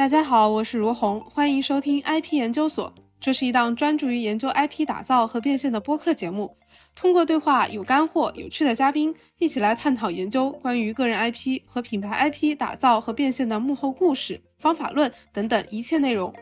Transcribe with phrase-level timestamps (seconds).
[0.00, 2.90] 大家好，我是如虹，欢迎收听 IP 研究所。
[3.20, 6.56] 这是一档专注于研究 IP 打造和变现的播客节目。
[6.96, 16.32] 通过对话有干货、有趣的嘉宾，一起来探讨研究关于个人 IP 和品牌 IP 打造和变现的幕后故事、方法论等等一切内容。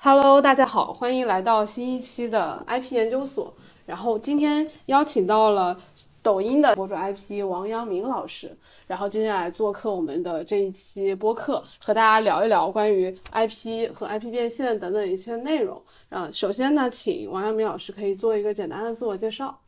[0.00, 3.54] Hello，大家好，欢迎来到新一期的 IP 研究所。
[3.86, 5.78] 然后今天邀请到了。
[6.22, 8.54] 抖音的博主 IP 王阳明老师，
[8.86, 15.80] 然后今天来做客我们的这一期播客，和大家聊一聊关于 IP 和 IP 变现等等一些内容。
[16.10, 19.58] 啊，首先呢，请王阳明老师可以做一个简单的自我介绍。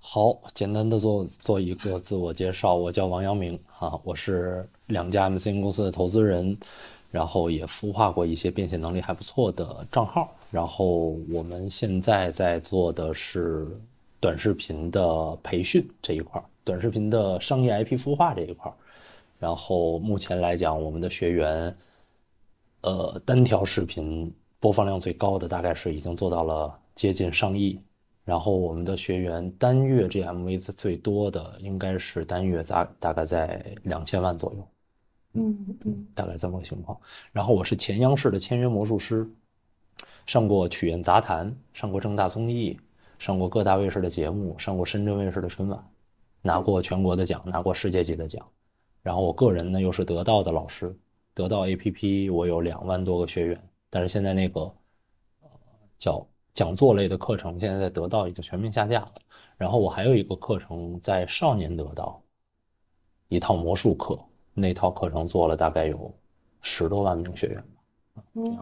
[0.00, 6.56] 好，简单的做做一个自我介绍，我叫王阳明啊，我是两家 MCN 公司的投资人，
[7.10, 13.68] 然后也孵化过一些变现能力还不错的账号，然后我们现在在做的是。
[14.20, 18.74] 短视频的培训这一块儿，短视频的商业 IP 孵化这一块儿，
[19.38, 21.76] 然后目前来讲，我们的学员，
[22.80, 27.80] 呃，单条视频播放量最高的大概是已经做到了接近上亿，
[28.24, 34.68] 然后我们的学员单月 GMV 最多的应该是单月大大概在两千万左右，
[35.34, 36.98] 嗯嗯，大概这么个情况。
[37.30, 39.24] 然后我是前央视的签约魔术师，
[40.26, 42.76] 上过曲苑杂谈，上过正大综艺。
[43.18, 45.90] 上过各大卫视的节目，上过深圳卫视的春晚，
[46.40, 48.46] 拿过全国的奖，拿过世界级的奖。
[49.02, 50.96] 然后我个人呢，又是得到的老师，
[51.34, 53.68] 得到 APP 我有两万多个学员。
[53.90, 54.60] 但是现在那个
[55.40, 55.48] 呃
[55.98, 59.14] 叫讲座类的课程，现在在得到已经全面下架了。
[59.56, 62.22] 然后我还有一个课程在少年得到，
[63.28, 64.18] 一套魔术课，
[64.54, 66.14] 那套课程做了大概有
[66.60, 68.22] 十多万名学员吧。
[68.34, 68.58] 嗯。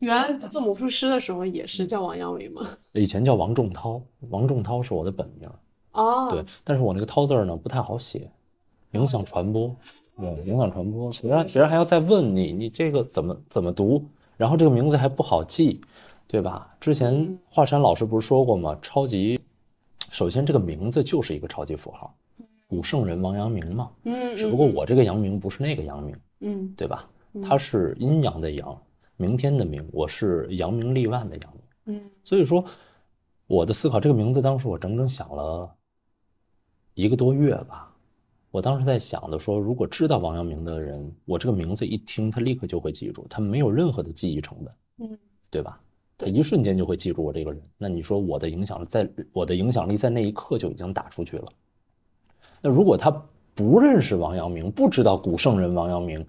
[0.00, 2.68] 原来做魔术师的时候也是叫王阳明吗？
[2.92, 5.48] 以前叫王仲涛，王仲涛是我的本名。
[5.92, 8.30] 哦，对，但是我那个涛字儿呢不太好写，
[8.92, 9.74] 影响传播。
[10.16, 14.04] 对，影响传播，别人别人还要再问你，你这个怎么怎么读？
[14.36, 15.80] 然后这个名字还不好记，
[16.26, 16.76] 对吧？
[16.80, 18.76] 之前华山老师不是说过吗？
[18.82, 19.40] 超级，
[20.10, 22.12] 首先这个名字就是一个超级符号，
[22.66, 23.90] 古圣人王阳明嘛。
[24.04, 26.16] 嗯，只不过我这个阳明不是那个阳明。
[26.40, 27.08] 嗯，对吧？
[27.42, 28.76] 它是阴阳的阳。
[29.18, 31.62] 明天的明，我是扬名立万的扬名。
[31.86, 32.64] 嗯，所以说
[33.48, 35.68] 我的思考这个名字，当时我整整想了
[36.94, 37.92] 一个多月吧。
[38.52, 44.74] 我当时在想的说，如果知道王阳明的人，我这个名字一听，他立刻就会记住，他没有任何的记忆成本。
[44.98, 45.18] 嗯，
[45.50, 45.80] 对吧？
[46.16, 47.60] 他一瞬间就会记住我这个人。
[47.76, 51.52] 那你说我的影响在，我的影响力在那一刻就已经打出去了。
[52.62, 53.10] 那如果他
[53.52, 56.24] 不认识王阳明，不知道古圣人王阳明。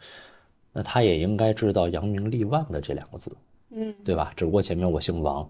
[0.71, 3.31] 那他也应该知道“扬名立万”的这两个字，
[3.71, 4.31] 嗯，对吧？
[4.35, 5.49] 只不过前面我姓王，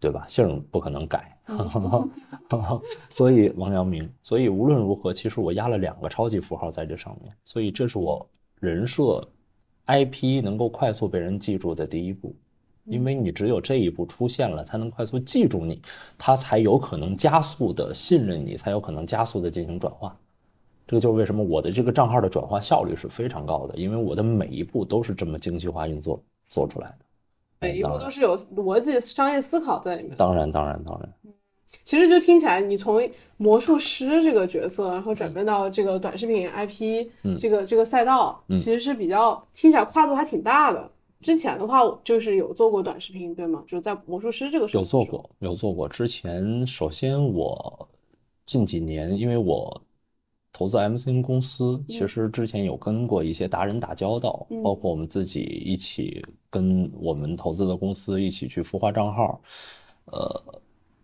[0.00, 0.24] 对吧？
[0.28, 1.38] 姓不可能改
[3.10, 4.10] 所以王阳明。
[4.22, 8.26] 所以无论如何，其实我压了两个超级符号在这上面，所以这是我
[8.60, 9.26] 人设
[9.86, 12.34] IP 能够快速被人记住的第一步。
[12.84, 15.82] 因为你只有这一步出现了，他能快速记住你，
[16.16, 20.18] 他才有可能加速的信任你，才有可能加速的进行转化。
[20.88, 26.18] 这个就是为什么我的这个账号的转化效率是非常高的，因为我的每一步都是这么精细化运作
[26.48, 27.04] 做出来的，
[27.60, 30.16] 每一步都是有逻辑、商业思考在里面。
[30.16, 31.12] 当然，当然，当然。
[31.84, 33.06] 其实就听起来，你从
[33.36, 37.06] 魔术师这个角色，然后转变到这个短视频 IP
[37.38, 40.90] 这个这个赛道，其实是比较听起来跨度还挺大的。
[41.20, 43.62] 之前的话，就是有做过短视频，对吗？
[43.66, 45.86] 就是在魔术师这个有做过，有做过。
[45.86, 47.86] 之前，首先我
[48.46, 49.82] 近几年，因为我。
[50.52, 59.40] 投资 MCN 公司，其实之前有跟过一些达人打交道，包括我们自己一起跟我们投资的公司一起去孵化账号。
[60.06, 60.60] 呃，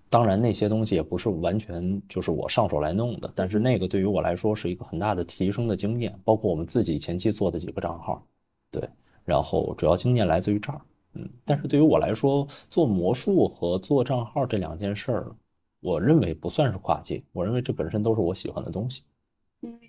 [0.08, 6.18] 当然那些东西也不是完全就是我上手来弄的，但是那个对于我来说是一个很大的提升的经验。
[6.24, 8.26] 包括我们自己前期做的几个账号，
[8.70, 8.88] 对，
[9.24, 10.80] 然后主要经验来自于这儿。
[11.12, 15.36] 嗯，但是对于我来说，做魔术和做账号这两件事儿，
[15.80, 19.02] 我认为不算是跨界，我认为这本身都是我喜欢的东西。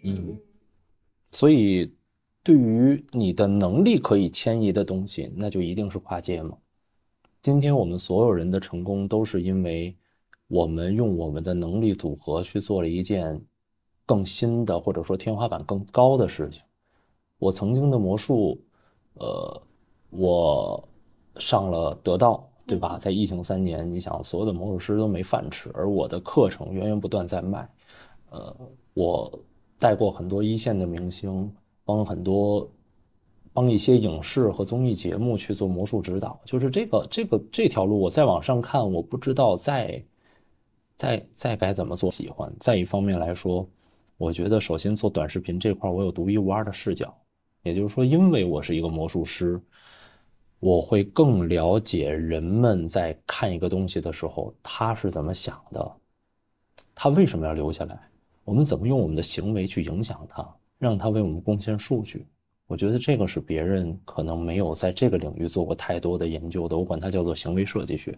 [0.03, 0.39] 嗯，
[1.29, 1.93] 所以
[2.43, 6.57] 对于你的能力可以迁移的东西，那就一定是跨界吗？
[7.41, 9.95] 今天我们所有人的成功，都是因为
[10.47, 13.39] 我们用我们的能力组合去做了一件
[14.05, 16.61] 更新的，或者说天花板更高的事情。
[17.37, 18.59] 我曾经的魔术，
[19.15, 19.61] 呃，
[20.11, 20.87] 我
[21.37, 22.97] 上了得道，对吧？
[22.97, 27.67] 在疫情三年，你想所有的魔术师都没饭吃，而我的课程源源不断在卖，
[28.29, 28.55] 呃，
[28.93, 29.39] 我。
[29.77, 31.51] 带过很多一线的明星，
[31.83, 32.69] 帮很多，
[33.53, 40.03] 帮一些影视和综艺节目去做魔术指导，就是这个这个这条路，我再往上看，我不知道再
[40.95, 42.09] 再再该怎么做。
[42.09, 43.67] 喜欢再一方面来说，
[44.17, 47.13] 我觉得首先做短视频这块，我有独一无二的视角，
[47.63, 49.61] 也就是说，因为我是一个魔术师，
[50.59, 55.91] 我会更了解人们在看一个东西的时候他是怎么想的，
[56.95, 57.99] 他为什么要留下来，
[58.45, 60.47] 我们怎么用我们的行为去影响他，
[60.77, 62.25] 让他为我们贡献数据。
[62.67, 68.17] 我觉得这个是别人可能没有在这个领域做过太多的研究的，我管它叫做行为设计学。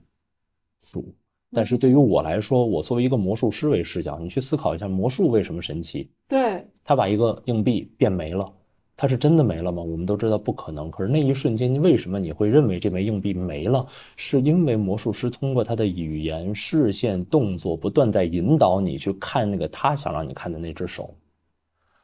[0.79, 1.15] 四五。
[1.53, 6.11] 但是对于我来说，我作为一个魔术师为视角，你去思考一下魔术为什么神奇？
[6.27, 8.53] 对，他把一个硬币变没了，
[8.99, 9.79] 它是真的没了吗？
[9.79, 10.89] 我们都知道不可能。
[10.89, 13.85] 可是那一瞬间，为什么你会认为这枚硬币没了？
[14.15, 21.13] 是因为魔术师通过他的语言、视线、动作，不断在引导你去看那个他想让你看的那只手，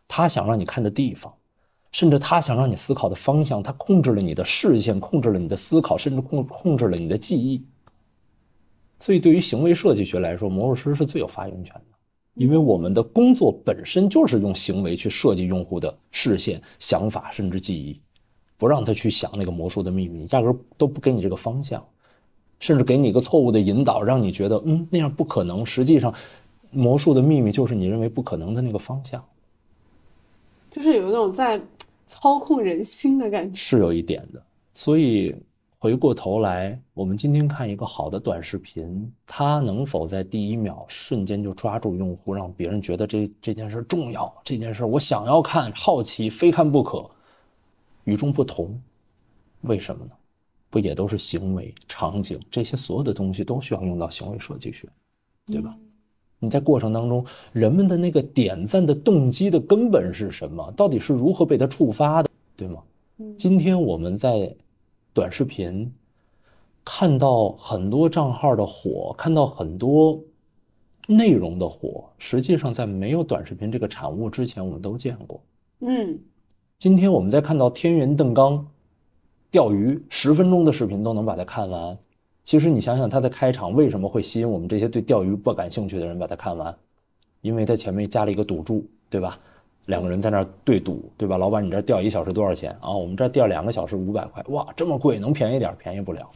[0.08, 1.34] 他想让你看的地方，
[1.92, 3.64] 甚至他想让你思考的方向。
[3.64, 7.66] 他控制了你的视线，控制了你的思考，甚至控控制了你的记忆。
[9.00, 11.93] 所以，对于行为设计学来说，魔术师是最有发言权的，
[12.36, 18.00] 因为我们的工作本身就是用行为去设计用户的视线、想法，甚至记忆，
[18.58, 21.86] 不让他去想那个魔术的秘密，压根都不给你这个方向，
[22.60, 25.64] 甚至给你一个错误的引导，让你觉得嗯那样不可能。
[25.66, 26.14] 实际上，
[26.72, 29.24] 魔术的秘密就是你认为不可能的那个方向，
[30.72, 31.62] 就是有一种在
[32.08, 34.44] 操控人心的感觉，是有一点的。
[34.74, 35.36] 所以。
[35.84, 44.34] 回过头来，我们今天看一个好的短视频，它能否在第一秒瞬间就抓住用户，让别人觉得这这件事重要？
[44.46, 47.06] 这件事我想要看，好奇，非看不可，
[48.06, 48.82] 与众不同。
[49.64, 50.12] 为什么呢？
[50.70, 54.88] 不也都是行为、场景这些所有的东西都需要用到行为设计学，
[55.48, 55.76] 对吧？
[56.40, 60.72] 你在过程当中，人们的那个点赞的动机的根本是什么？
[60.78, 62.82] 到底是如何被它触发的，对吗？
[63.38, 64.56] 今天我们在。
[65.14, 65.94] 短视频
[66.84, 70.20] 看到很多账号的火，看到很多
[71.08, 75.40] 内容的火，实际上在没有短视频这个产物之前，我们都见过。
[75.82, 76.20] 嗯，
[76.80, 78.66] 今天我们在看到天元邓刚
[79.52, 81.98] 钓鱼十分钟的视频都能把它看完。
[82.44, 86.76] 其实你想想，他的开场为什么会吸引我们这些对钓鱼不感兴趣的人把它看完？
[87.42, 89.40] 因为他前面加了一个赌注，对吧？
[89.88, 91.38] 两个人在那儿对赌，对吧？
[91.38, 92.92] 老板，你这钓一小时多少钱啊？
[92.92, 95.76] 我们这钓两个小时五百块，哇，这么贵，能便宜点？
[95.78, 96.30] 便宜不了。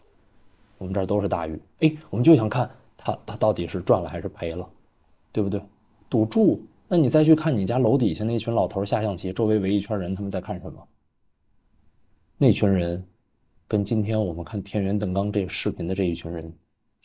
[0.77, 4.67] 我们这都是大鱼，哎，我们就想看他他到底是赚了还是赔了，
[5.31, 5.61] 对不对？
[6.09, 10.88] 赌注，那你再去看你家楼底下那群老头下象棋，周围围一圈人，他们在看什么？
[12.38, 13.03] 那群人，
[13.67, 16.53] 跟今天我们看天元邓刚这个视频的这一群人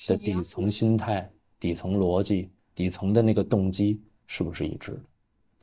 [0.06, 5.00] 的底层心态、底层逻辑、底层的那个动机是不是一致的？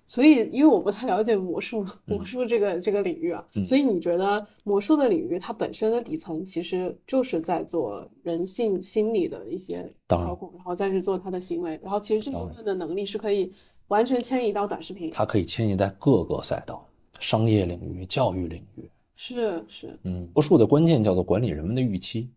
[0.09, 13.53] 所以，因为我不太了解魔术， 魔术这个这个领域啊，所以你觉得魔术的领域它本身的底层其实就是在做人性心理的一些操控，然后再去做他的行为，然后其实这部分的能力是可以
[13.89, 16.83] 完全迁移到短视频，它可以迁移在各个赛道、
[17.19, 22.27] 商业领域、教育领域，是是，嗯，魔术的关键叫做管理人们的预期，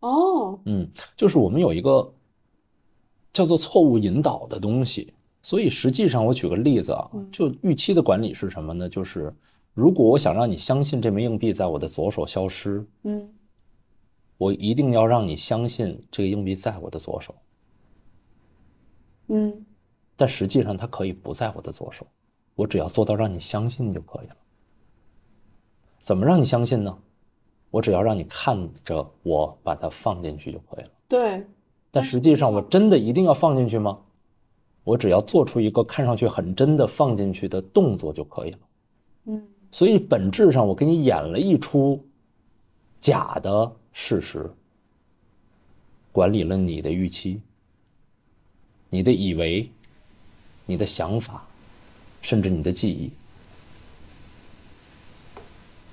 [0.00, 2.12] 哦，嗯，就是我们有一个
[3.32, 5.14] 叫做错误引导的东西。
[5.44, 8.88] 所以实际上，我举个例子啊，就预期的管理是什么呢？
[8.88, 9.30] 就是
[9.74, 13.28] 如果我想让你相信这枚硬币在我的左手消失，嗯，
[14.38, 17.34] 我一定要让你相信这个硬币在我的左手，
[19.26, 19.66] 嗯，
[20.16, 22.06] 但实际上它可以不在我的左手，
[22.54, 24.36] 我只要做到让你相信就可以了。
[25.98, 26.98] 怎么让你相信呢？
[27.70, 30.90] 我只要让你看着我把它放进去就可以了。
[31.06, 31.46] 对，
[31.90, 33.98] 但实际上我真的一定要放进去吗？
[34.84, 38.58] 我只要做出一个看上去很真的放进去的动作就可以了，
[39.24, 42.04] 嗯，所以本质上我给你演了一出
[43.00, 44.48] 假的事实，
[46.12, 47.40] 管理了你的预期、
[48.90, 49.68] 你的以为、
[50.66, 51.46] 你的想法，
[52.20, 53.10] 甚至你的记忆，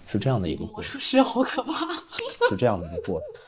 [0.06, 1.00] 是这样的一个过程。
[1.00, 1.88] 是好可怕，
[2.50, 3.42] 是这样的一个过程。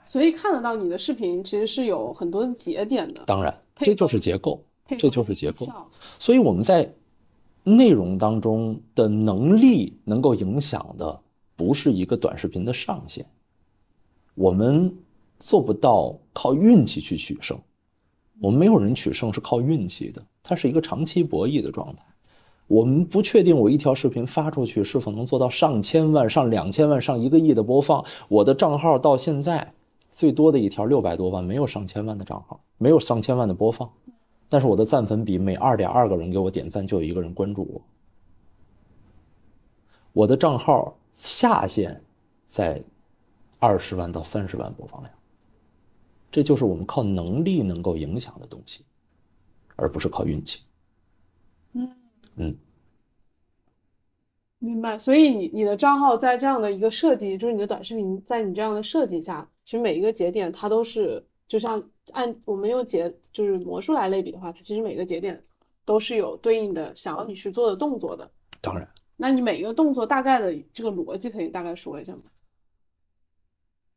[0.08, 4.64] 所以看得到你的视频其实是有很多节点的，当然，这就是结构。
[4.86, 5.66] 这就是结构，
[6.18, 6.92] 所以我们在
[7.64, 11.20] 内容当中的能力能够影响的
[11.56, 13.26] 不是一个短视频的上限，
[14.34, 14.94] 我们
[15.40, 17.58] 做不到靠运气去取胜，
[18.40, 22.02] 我们没有人取胜是靠运气的，它是一个长期博弈的状态。
[22.68, 29.72] 我们不确定我一条视频发出去是否能做到上千万、上两千万、上一个亿的播放，我的账号到现在
[30.10, 33.90] 最多的一条六百多万，没有上千万的账号，没有上千万的播放。
[34.48, 37.82] 但是我的赞粉比每二点二个人给我点赞就有一个人关注我，
[40.12, 42.00] 我的账号下限
[42.46, 42.82] 在
[43.58, 45.12] 二十万到三十万播放量，
[46.30, 48.84] 这就是我们靠能力能够影响的东西，
[49.74, 50.62] 而不是靠运气。
[51.72, 51.90] 嗯
[52.36, 52.56] 嗯
[54.58, 54.98] 明白。
[54.98, 65.42] 所以你你的账号在这样的一个设计，就是你的短视频在你这样的设计下，其实每一个节点它都是，就像按我们用节就是魔术来类比的话，它其实每个节点
[65.84, 68.30] 都是有对应的想要你去做的动作的。
[68.60, 72.22] 当然，那你每一个动作大概的这个逻辑可以大概说一下吗？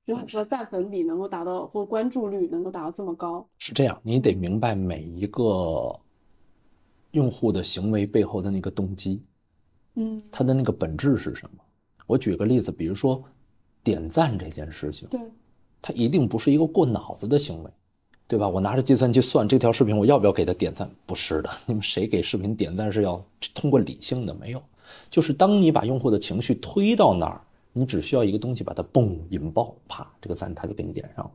[0.05, 5.95] 就是说赞粉比能够达到或关注率能够达到这么高，是这样，你得明白每一个
[7.11, 9.21] 用户的行为背后的那个动机，
[9.93, 11.63] 嗯，他的那个本质是什么？
[12.07, 13.23] 我举个例子，比如说
[13.83, 15.21] 点赞这件事情，对，
[15.81, 17.71] 它一定不是一个过脑子的行为，
[18.27, 18.47] 对吧？
[18.47, 20.89] 我拿着计算器算这条视频我要不要给他点赞？
[21.05, 24.33] 不是的，你们谁给视频点赞是要通过理性的？
[24.33, 24.61] 没有，
[25.09, 27.41] 就是当你把用户的情绪推到那儿。
[27.71, 31.31] 你只需要一个东西把它嘣引爆，啪，这个赞他就给你点上了。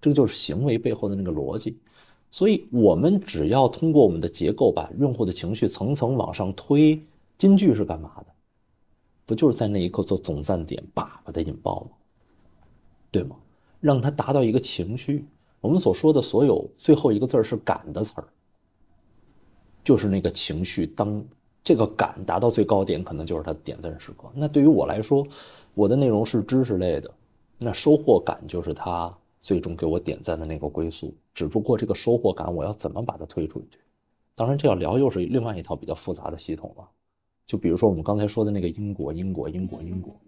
[0.00, 1.76] 这个就是行为背后的那个逻辑。
[2.30, 6.98] 所以，我们只要通过我们的结构把用户的情绪层层往上推。
[7.36, 8.26] 金句是干嘛的？
[9.26, 11.90] 不就是在那一刻做总赞点，叭把它引爆吗？
[13.10, 13.34] 对吗？
[13.82, 15.26] 让它达到一个情绪。
[15.60, 18.24] 我们所说的所有最后一个字是“感”的词儿，
[19.84, 21.22] 就是那个情绪当。
[21.64, 24.28] 这个感达到最高点，可能就是他点赞时刻。
[24.34, 25.24] 那对于我来说，
[25.74, 27.08] 我的内容是知识类的，
[27.56, 31.14] 那收获感就是他最终给我点赞的那个归宿。
[31.32, 33.78] 只不过这个收获感，我要怎么把它推出去？
[34.34, 36.88] 当然，这要聊又是另外一套比较复杂的系统了。
[37.46, 40.20] 就比如说我们刚才说的那个因果，因果，因果，因果，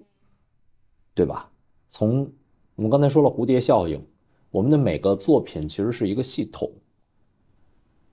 [1.17, 1.51] 对吧？
[1.89, 2.31] 从
[2.77, 4.05] 我们刚才说了蝴蝶效应，
[4.51, 6.71] 我们的每个作品其实是一个系统。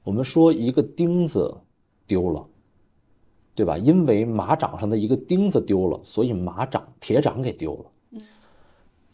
[0.03, 1.55] 我们说一个钉子
[2.05, 2.45] 丢了。
[3.53, 3.77] 对吧？
[3.77, 8.21] 因为马掌上的一个钉子丢了，所以马掌铁掌给丢了。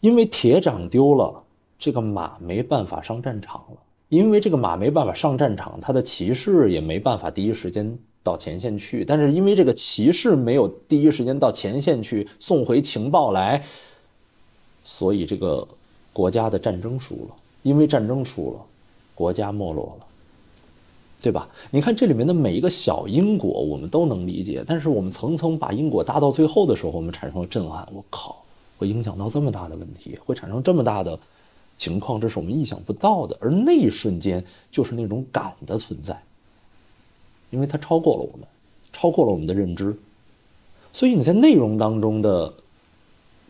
[0.00, 1.42] 因为铁掌丢了，
[1.76, 3.76] 这个马没办法上战场了。
[4.08, 9.04] 因为这个马没办法上战场，它的骑士也没办法第一时间到前线去。
[9.04, 13.64] 但是因为这个骑士没有第一时间到前线去送回情报来，
[14.90, 15.68] 所以这个
[16.14, 17.34] 国家的战争输了。
[17.62, 18.60] 因为战争输了，
[19.14, 20.06] 国家没落了。
[21.20, 21.48] 对吧？
[21.70, 24.64] 你看这里面的每一个小因果，我们都能理解。
[24.66, 27.86] 但是我们层层把因果搭到最后的时候，我们产生了震撼。
[27.92, 28.40] 我靠，
[28.78, 31.18] 会影响到这么大的问题，会产生这么大的
[31.76, 33.36] 情况，这是我们意想不到的。
[33.40, 36.16] 而那一瞬间，就是那种感的存在，
[37.50, 38.46] 因为它超过了我们，
[38.92, 39.94] 超过了我们的认知。
[40.92, 42.54] 所以你在内容当中的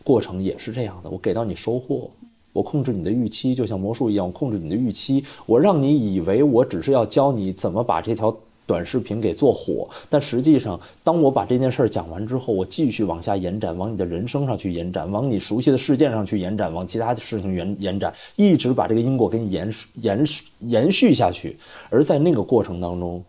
[0.09, 1.09] 过程也是这样的。
[1.11, 2.09] 我给到你收获。
[2.51, 5.23] 我控制你的预期，就像魔术一样，我控制你的预期。
[5.45, 8.35] 我让你以为我只是要教你怎么把这条
[8.65, 20.25] 短视频给做火，但实际上，当我把这件事儿讲完之后，我继续往下延展，往你的人生上去延展，往你熟悉的事件上去延展，往其他的事情延延展，一直把这个因果给你延延
[20.61, 21.55] 延续下去。
[21.91, 23.23] 而在那个过程当中，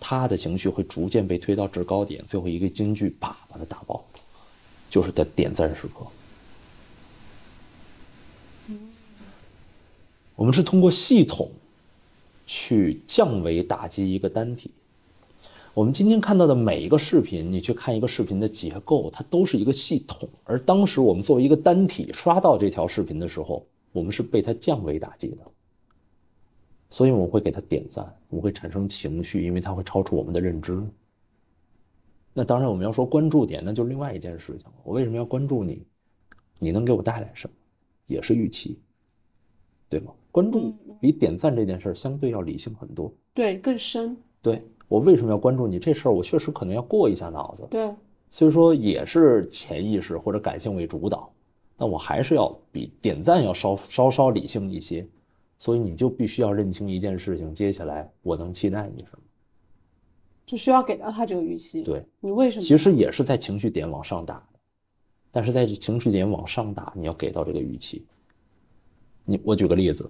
[0.00, 4.04] 他的情绪会逐渐被推到制高点，最后一个京剧啪把它打爆，
[4.88, 6.06] 就是在点赞时刻。
[10.34, 11.50] 我们是通过系统
[12.46, 14.70] 去降维打击一个单体。
[15.72, 20.28] 我们今天看到的每一个视频，你去看一个视频的结构，它都是一个系统。
[20.44, 25.38] 而当时我们作为一个单体刷到这条视频的时候，我们是被它降维打击的。
[26.88, 30.82] 所以我们会给它点赞，我们会产生情绪，因为它会超出我们的认知。
[32.38, 34.74] 那当然，我们要说关注点，那就是另外一件事情了。
[34.84, 35.86] 我为什么要关注你？
[36.58, 37.56] 你能给我带来什么？
[38.04, 38.78] 也是预期，
[39.88, 40.12] 对吗？
[40.30, 44.14] 关注比点赞这件事儿相对要理性很多，对，更深。
[44.42, 46.12] 对我为什么要关注你这事儿？
[46.12, 47.66] 我确实可能要过一下脑子。
[47.70, 47.90] 对，
[48.30, 51.32] 所以说也是潜意识或者感性为主导，
[51.74, 55.08] 但我还是要比点赞要稍稍稍理性一些。
[55.56, 59.20] 所以你就必须要认清一件事情：接下来我能期待你什么？
[60.46, 61.82] 就需要给到他这个预期。
[61.82, 62.60] 对，你为什么？
[62.60, 64.42] 其实也是在情绪点往上打，
[65.32, 68.06] 但是在情绪点往上打，你要给到这个预期。
[69.24, 70.08] 你我举个例子，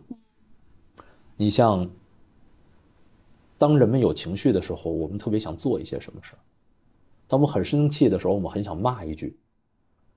[1.37, 1.91] 你像，
[3.57, 6.39] 当人们有情绪的时候，我们特别想做一些什么事儿；
[7.27, 9.31] 当我们很生气的时候，我们很想骂一句；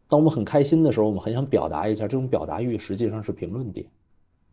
[0.10, 2.04] 当我们很开心的时候，我们很想表达一下。
[2.04, 3.88] 这种表达欲实际上是评论点，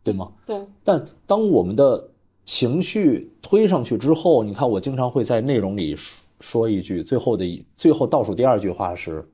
[0.01, 0.31] 对吗？
[0.45, 0.65] 对。
[0.81, 2.09] 但当我们的
[2.47, 5.93] 情绪推上去之后，你看，我经常会在内容里
[6.39, 9.27] 说一句，最后的最后倒数第二句话是：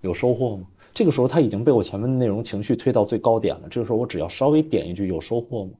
[0.00, 0.66] 有收获吗？
[0.92, 3.68] 这个时候他已经被我前面的内容情绪推到最高点了。
[3.68, 5.70] 这个时候我只要稍微点一句“有收获吗？”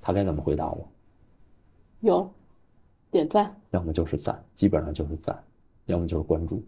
[0.00, 0.88] 他该怎么回答我？
[2.00, 2.30] 有，
[3.10, 3.54] 点赞。
[3.72, 5.38] 要么就是赞，基本上就是赞，
[5.84, 6.64] 要么就是关注。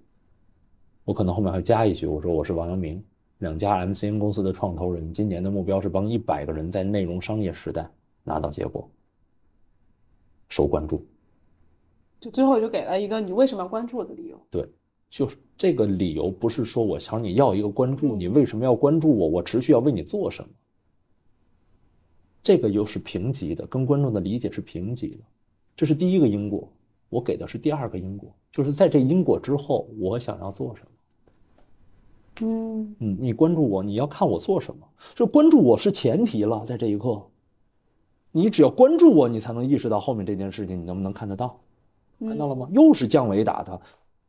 [1.06, 3.02] 我可能后面还加一句，我说我是王阳明，
[3.38, 7.88] 两家 MCN 公司的创投人，今年的目标是帮一百个人在内容商业时代
[8.24, 8.90] 拿到结果，
[10.48, 11.06] 受关注。
[12.20, 14.40] 就最后就给了一个你为什么要关注我的理由。
[14.50, 14.68] 对，
[15.08, 19.28] 就是这个理由不是说我想你要一个关注，你为什么要关注我？
[19.28, 20.48] 我持续要为你做什么？
[22.42, 25.24] 这个又是平级的，跟观众的理解是平级的，
[25.76, 26.68] 这是第一个因果。
[27.10, 30.88] 我给的是第二个因果，就是在这因果之后，我想要做什么。
[32.40, 34.86] 嗯嗯，你关注我，你要看我做什么。
[35.14, 37.22] 就关注我是前提了，在这一刻，
[38.36, 41.56] 你只要关注我，你才能意识到后面这件事情你能不能看得到，
[42.18, 42.66] 看到了吗？
[42.72, 43.80] 又是降维打他，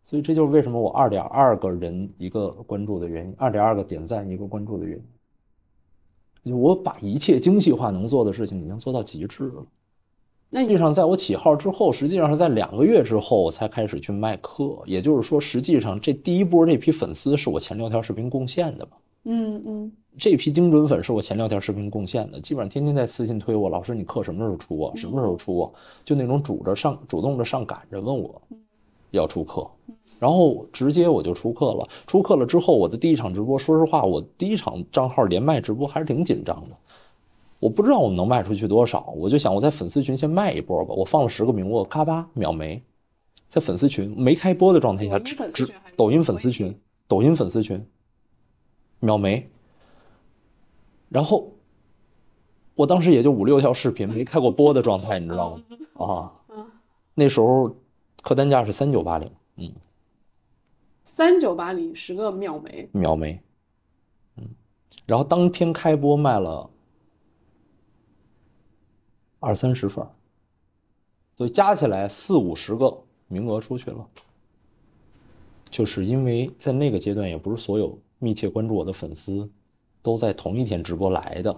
[0.03, 4.95] 所以这就是为什么我二点二个人一个关注的原因，二点二个点赞一个关注的原
[6.43, 6.51] 因。
[6.51, 9.65] 就我把一切精细化能做的事情已经做到极致了。
[10.51, 14.77] 那实际上，在我起号之后，实际上是在两个月之后，我才开始去卖课。
[14.85, 18.95] 也就是说，实际上这第一波这批粉丝是我前六条视频贡献的吧？
[19.25, 24.95] 嗯嗯，这批精准粉是我前两天视频贡献的，基本上天天在私信推我，老师你课什么时候出啊？
[24.95, 25.71] 什么时候出啊？
[26.03, 28.41] 就那种主着上主动着上赶着问我
[29.11, 29.67] 要出课，
[30.19, 31.87] 然后直接我就出课了。
[32.05, 36.75] 出课了之后，我的第一场直播，说实话，我第一场账号连麦直播还是挺紧张的。
[37.59, 40.93] 我不知道我们能卖出去多少，我就想我在粉丝群先卖一波吧。
[40.93, 42.79] 我放了十个名额，咔吧秒没，
[43.49, 46.77] 在粉丝群没开播的状态下，直直抖音粉丝群，
[47.07, 47.83] 抖音粉丝群
[48.99, 49.49] 秒没。
[51.09, 51.53] 然后
[52.73, 55.63] 我当时也就五六条视频没开过播的状态，你知道吗？
[56.05, 56.31] 啊，
[57.13, 57.75] 那时候
[58.21, 59.71] 客单价是三九八零，嗯，
[61.03, 63.41] 三九八零十个秒没，秒没，
[64.37, 64.47] 嗯，
[65.05, 66.69] 然后当天开播卖了。
[69.41, 70.03] 二三十份，
[71.37, 74.09] 所以加起来四五十个名额出去了。
[75.69, 77.95] 就是因为在那个阶段，也不是所有
[78.25, 79.47] 密切关注我的粉丝
[80.01, 81.55] 都在同一天直播来的，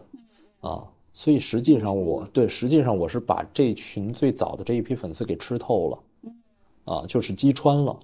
[0.60, 0.84] 啊，
[1.14, 7.98] 所以实际上我对，实际上我是把这群最早的这一批粉丝给吃透了，啊，就是击穿了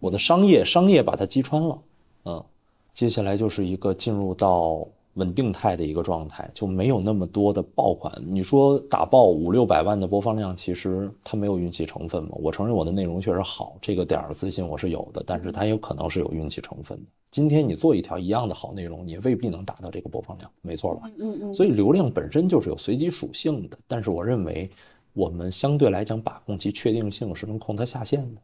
[0.00, 1.78] 我的商业，商业把它击穿了，
[2.24, 2.44] 嗯，
[2.92, 4.84] 接下来就是一个进入到。
[5.16, 8.12] 稳定态的一个状态，就没有那么多的爆款。
[8.26, 12.30] 你说打爆五六百万的播放量，其实它没有运气成分嘛？
[12.32, 17.04] 我承认我的内容确实好，这个点儿自信我是有的，但是它有可能是有运气成分的。
[17.34, 21.10] 今天你做一条一样的好内容，你未必能达到这个播放量，没错吧？
[21.18, 21.52] 嗯嗯。
[21.52, 24.70] 所以流量本身就是有随机属性的，但是我认为
[25.14, 28.40] 我们相对来讲把控其确定性是能控它下限的。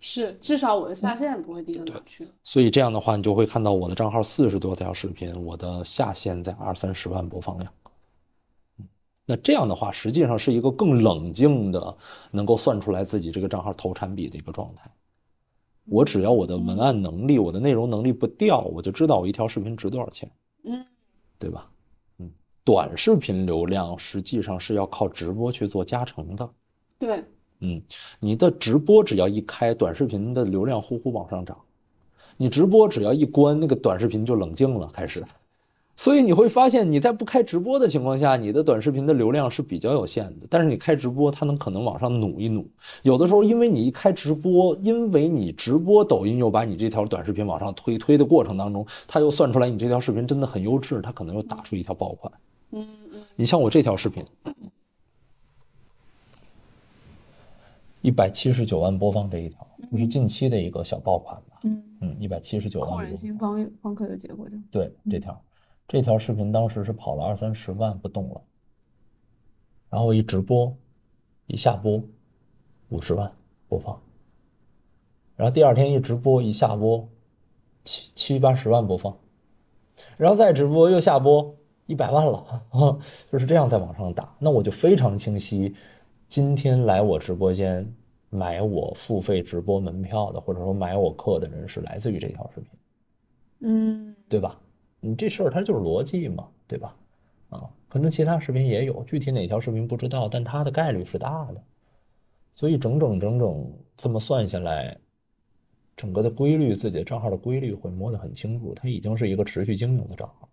[0.00, 2.26] 是，至少我的下限不会低到哪去。
[2.42, 7.72] 所以这样的话，你就会看到我的账号四十多条视频，我的下限在二三十万播放量。
[9.26, 11.96] 那这样的话，实际上是一个更冷静的，
[12.32, 14.90] 能够算出来自己这个账号投产比的一个状态。
[15.86, 20.30] 我只要我的文案能力、我的内容能力不掉，我就知道我一条视频值多少钱。
[20.64, 20.84] 嗯，
[21.38, 21.70] 对吧？
[22.18, 22.30] 嗯，
[22.64, 26.50] 短视频流量实际上是要靠直播去做加成的。
[26.98, 27.24] 对。
[27.60, 27.80] 嗯，
[28.18, 31.56] 你的直播只要一开，短视频的流量呼呼往上涨；
[32.36, 35.24] 你直播只要一关，那个短视频就冷静了，开始。
[35.96, 40.46] 所以你会发现，你在不开直播的情况下，你的短视频的流量是比较有限的。
[40.50, 42.68] 但是你开直播，它能可能往上努一努。
[43.02, 52.32] 有的时候，因为你一开直播，因为你直播，抖音又把你这条短视频往上推，推的过程当中，它又算出来你这条视频真的很优质，它可能又打出一条爆款。
[52.72, 54.24] 嗯嗯，你像我这条视频。
[58.02, 61.60] 一百七十九万播放这一条，就是近期的一个小爆款吧。
[61.62, 62.90] 嗯嗯，一百七十九万。
[62.90, 65.40] 扣人心方方可有结果对这条，
[65.86, 68.40] 这条视频当时是跑了二三十万不动了，
[69.90, 70.74] 然后一直播，
[71.46, 72.02] 一下播，
[72.88, 73.30] 五十万
[73.68, 74.00] 播放，
[75.36, 77.06] 然后第二天一直播一下播，
[77.84, 79.14] 七七八十万播放，
[80.16, 81.54] 然后再直播又下播
[81.86, 82.62] 一百万了，
[83.30, 84.34] 就是这样在往上打。
[84.38, 85.74] 那我就非常清晰。
[86.28, 87.86] 今天来我直播间
[88.30, 92.70] 买我付费直播门票的，或者说买我课的人是来自于这条视频，
[93.60, 94.58] 嗯，对吧？
[95.04, 96.96] 你这事儿它就是逻辑嘛，对吧？
[97.50, 101.62] 啊，可能其他视频也有，具体哪条视频不知道，但它的概率是大的。
[102.54, 104.96] 所以整整整整这么算下来，
[105.96, 108.72] 整个的规律，自己的账号的规律会摸得很清楚。
[108.74, 110.48] 它已经是一个持续经营的账号，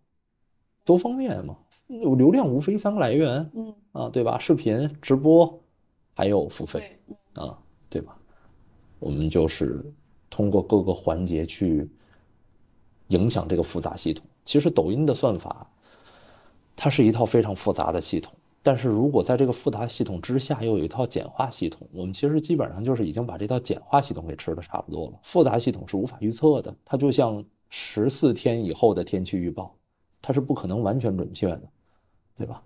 [0.83, 4.37] 多方面嘛，有流量无非三个来源，嗯啊，对吧？
[4.37, 5.57] 视频直播。
[6.13, 6.99] 还有付费
[7.35, 7.57] 啊，
[7.89, 8.15] 对吧？
[8.99, 9.83] 我们就是
[10.29, 11.89] 通过各个环节去
[13.07, 14.23] 影响这个复杂系统。
[14.43, 15.69] 其实抖音的算法，
[16.75, 18.33] 它是一套非常复杂的系统。
[18.63, 25.19] 但是如果在这个复杂系统之下又有一套简化系统，我们其实基本上就是已经把这套简化系统给吃的差不多了。
[25.23, 29.75] 复杂系统是无法预测的，它就像十四天以后的天气预报，
[30.21, 31.61] 它是不可能完全准确的，
[32.37, 32.61] 对吧？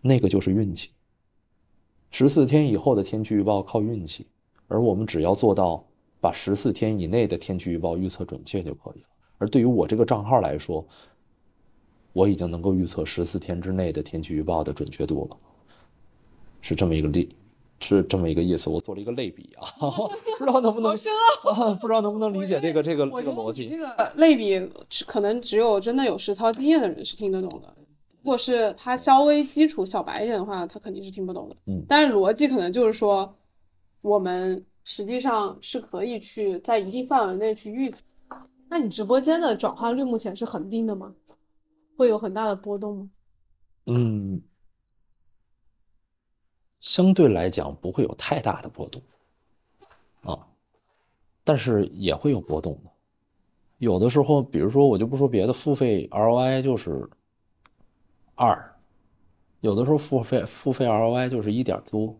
[0.00, 0.90] 那个就是运气。
[2.10, 4.26] 十四天以后的天气预报靠运气，
[4.68, 5.84] 而我们只要做到
[6.18, 9.08] 把十四天以内的天气预报预测准确就可以了。
[9.38, 10.84] 而对于我这个账号来说，
[12.12, 15.36] 我已经能够预测十四天之内的天气预报的准确度了，
[16.62, 17.28] 是这么一个例，
[17.80, 18.70] 是这么一个意思。
[18.70, 19.68] 我做了一个类比啊，
[20.38, 23.68] 不知道能不能啊，不知道能不能理解这个这个这个逻辑。
[23.68, 24.58] 这个类比
[25.06, 27.74] 可能只有真的有实操经验的人是听得懂的。
[28.22, 31.56] 如果是他稍微基础小白一点的话，他肯定是听不懂的。
[31.66, 33.32] 嗯，但是逻辑可能就是说，
[34.00, 38.02] 我们实际上是可以去在一定范围内去预测。
[38.68, 41.14] 那你直播间的转化率目前是恒定的吗？
[41.96, 43.10] 会有很大的波动吗？
[43.86, 44.42] 嗯，
[46.80, 49.02] 相对来讲不会有太大的波动，
[50.22, 50.46] 啊，
[51.44, 52.90] 但是也会有波动的。
[53.78, 57.08] 有的时候，比如说我就不说别的，付费 ROI 就是
[58.34, 58.76] 二，
[59.60, 62.18] 有的时候付费付费 ROI 就是一点多，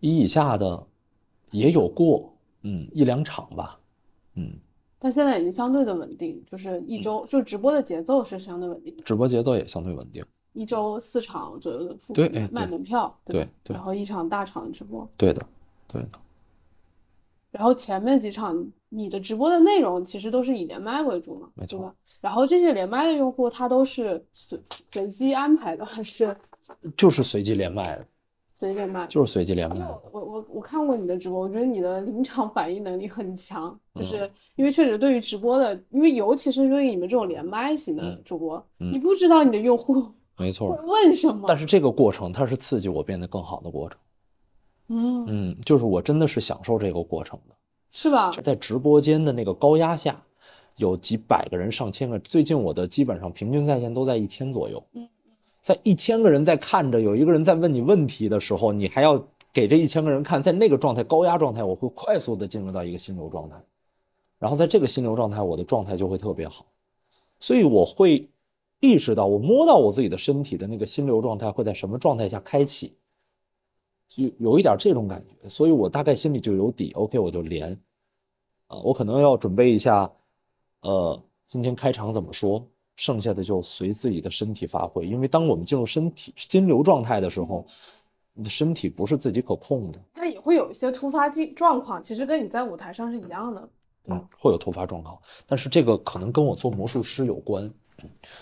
[0.00, 0.86] 一以下的
[1.50, 3.80] 也有过，嗯，一两场吧，
[4.34, 4.58] 嗯。
[5.06, 15.40] 它现在已经相对的稳定，就是一周就直播的节奏是相对稳定，直播节奏也相对稳定，一周四场左右的付费卖门票，对对，然后一场大场直播，对的
[15.86, 16.08] 对的。
[17.52, 21.94] 然后前面几场你的直播的内容其实都是以连麦为主嘛，没错。
[22.20, 26.36] 然后这些连麦的用户他都是随随机安排的还是？
[26.96, 28.04] 就是随机连麦的。
[28.58, 29.86] 随机连麦就是随机连麦。
[30.10, 40.02] 我我我看过你的直播，我觉得你的临场反应能力很强，就是因为确实对于直播的，因为尤其是对于你们这种连麦型的主播，你不知道你的用户
[40.38, 43.98] 没错会问什么，但是这个过程它是刺激我变得更好的过程。
[44.88, 47.54] 嗯嗯，就是我真的是享受这个过程的，
[47.90, 48.30] 是吧？
[48.42, 50.22] 在直播间的那个高压下，
[50.76, 54.82] 有几百个人、上千个，最近我的基本上平均在线都在一千左右。
[54.94, 55.06] 嗯。
[55.66, 59.20] 在一千个人在看着，有一个人在问你问题的时候，你还要
[59.52, 63.60] 给这一千个人看，在那个状态高压状态，我会快速的进入到一个心流状态，
[64.38, 66.64] 然后在这个心流状态，我的状态就会特别好，
[67.40, 68.30] 所以我会
[68.78, 72.94] 意识到，我摸到我自己的身体的那个心流状态会在什么状态下开启，
[74.14, 76.92] 有有一点这种感觉，所以我大概心里就有底。
[76.92, 77.72] OK，我就连，
[78.68, 80.08] 啊，我可能要准备一下，
[80.82, 82.64] 呃，今天开场怎么说。
[82.96, 87.64] 剩下的就随自己的身体发挥，因为当我们进入身体心流状态的时候，
[88.32, 90.00] 你的身体不是自己可控的。
[90.14, 93.68] 那也会有一些突发状状况，其实跟你在舞台上是一样的。
[94.06, 97.70] 嗯，会有突发状况，但是这个可能跟我做魔术师有关。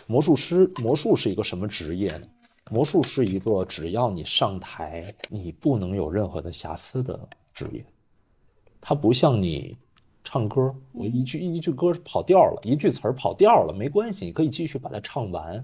[0.06, 2.26] 魔术师，魔术是一个什么职业呢？
[2.70, 7.84] 魔术是一个只要你上台，你不能有任何的瑕疵的职业。
[8.80, 9.76] 它不像你。
[10.24, 15.62] 唱歌，我一句一句歌跑调了，一句词儿跑调了，没关系，你可以继续把它唱完。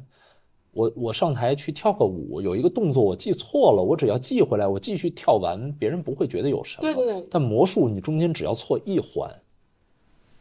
[0.73, 6.83] 我我上台去跳个舞，有一个动作我记错了，我只要记回来，我继续跳完，别人不会觉得有什么。
[6.83, 7.27] 对对对。
[7.31, 9.29] 但魔术，你中间只要错一环，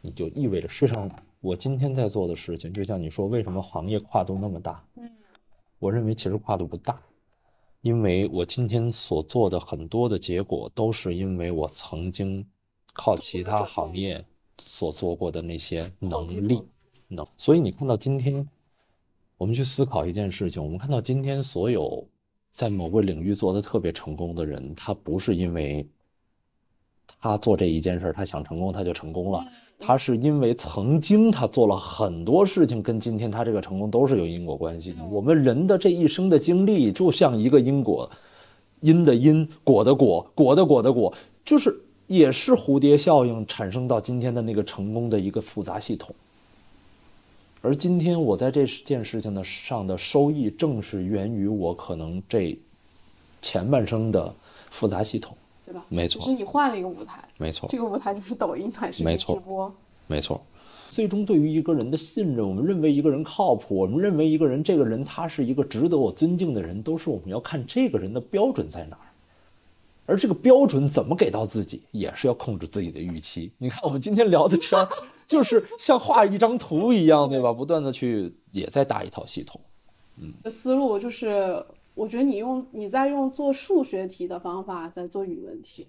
[0.02, 4.84] 你就意味着实际上我今天在做的事情，就像你说，为什么行业跨度那么大？
[4.96, 5.10] 嗯，
[5.78, 7.00] 我认为其实跨度不大，
[7.80, 12.46] 因为我今天所做的很多的结果，都是因为我曾经。
[12.92, 14.22] 靠其他行业
[14.60, 16.62] 所做过的那些能力，
[17.08, 18.46] 能，所以你看到今天，
[19.38, 22.06] 我们去思考一件事情，我们看到今天所有
[22.50, 25.86] 在某个领域做的特别成功的人，他不是因为
[27.20, 29.44] 他做这一件事他想成功他就成功了，
[29.78, 35.04] 他是因为曾经他做了很多事情，跟今天他这个成功都是有因果关系的。
[35.06, 38.10] 我们人的这一生的经历就像一个因果，
[38.80, 41.84] 因的因，果的果，果的果的果，就是。
[42.10, 46.12] 也是蝴蝶效应产生到今天的那个成功的一个复杂系统，
[47.62, 52.58] 而今天我在这件事情的上的收益，正是源于我可能这
[53.40, 54.34] 前半生的
[54.70, 55.84] 复杂系统，对吧？
[55.88, 59.72] 没错，只是你换了一个舞台，没错，这个舞台就是抖音短视频直播，
[60.08, 60.40] 没错。
[60.90, 69.06] 最终对于一个人的信任，我们认为一个人靠谱，我们认为一个人这个人他是一个值得我尊敬的人，都是我们要看这个人的标准在哪儿。
[70.10, 73.52] 而这个标准怎么给到自己，也是要控制自己的预期。
[73.58, 74.88] 你看，我们今天聊的天儿，
[75.24, 77.52] 就是像画一张图一样，对吧？
[77.52, 79.60] 不断的去也在搭一套系统。
[80.16, 85.86] 嗯，思路就是，我觉得你用你在用做数学题的方法在做语文题，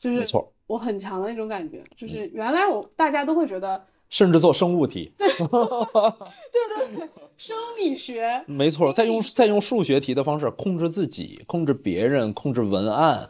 [0.00, 1.84] 就是没错，我很强的那种感觉。
[1.94, 13.28] 就是原来我大家都会觉得，甚至做生物题， 对对对，生理学，没错，再用再用数学题的方式控制自己，控制别人，控制文案。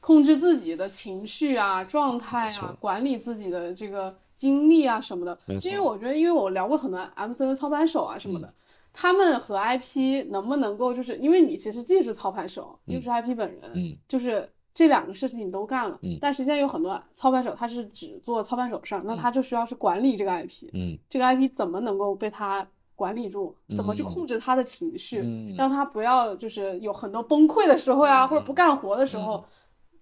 [0.00, 5.38] 控制自己的情绪啊、状态啊，管理自己的这个精力啊什么的。
[5.64, 8.52] 因为我觉得，因为我聊过很多 MC 的操盘手啊什么的，
[8.92, 16.16] 他们和 IP 能不能够，就是因为你其实既是操盘手，又是 IP 本人，嗯，就是这两个事情你都干了，嗯。
[16.20, 20.96] 但实际上有很多操盘手他是只做操盘手事儿，那他就需要去管理这个 IP，嗯。
[21.08, 25.54] 这个 IP 怎么能够被他管理住，怎么去嗯控制他的情绪，嗯。
[25.56, 29.44] 让他不要就是有很多崩溃的时候呀，或者不干活的时候，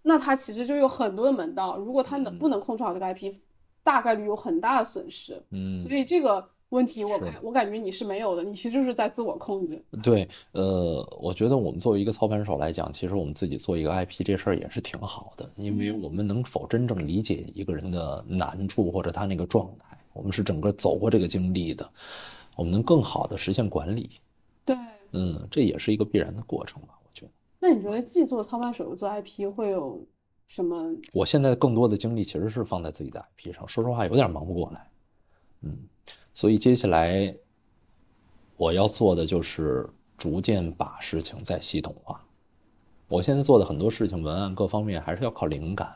[0.09, 1.77] 那他其实就有很多的门道。
[1.77, 3.35] 如果他能不能控制好这个 IP，
[3.83, 5.43] 大概率有很大的损失。
[5.51, 9.85] 嗯所，以这个问题我是感我感觉你是没有的，你其实就是在自我控制。
[10.05, 21.89] 对，呃，我觉得我们作为一个操盘手来讲，其实我们自己做一个 IP 这事儿也是挺好的，因为我们能否真正理解一个人的难处或者他那个状态，我们是整个走过这个经历的，
[22.55, 24.09] 我们能更好的实现管理。
[24.65, 24.77] 对，
[25.13, 26.96] 嗯，这也是一个必然的过程吧。
[27.69, 30.07] 那你觉得既做操盘手又做 IP 会有
[30.47, 30.95] 什么？
[31.13, 34.89] 我现在更多的精力其实是放在自己的 IP 上，说实话有点忙不过来，
[35.63, 35.77] 嗯，
[36.33, 37.37] 所以接下来
[38.57, 39.85] 我要做的就是
[40.17, 42.25] 逐渐把事情再系统化。
[43.09, 45.93] 我现在做的很多事情，文案各方面还是要靠灵感，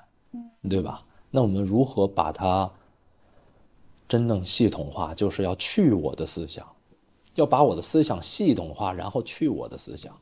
[0.68, 1.06] 对吧？
[1.30, 2.68] 那我们如何把它
[4.08, 5.14] 真正系统化？
[5.14, 6.66] 就是要去我的思想，
[7.36, 10.12] 要把我的思想系统化，然后去我的思想。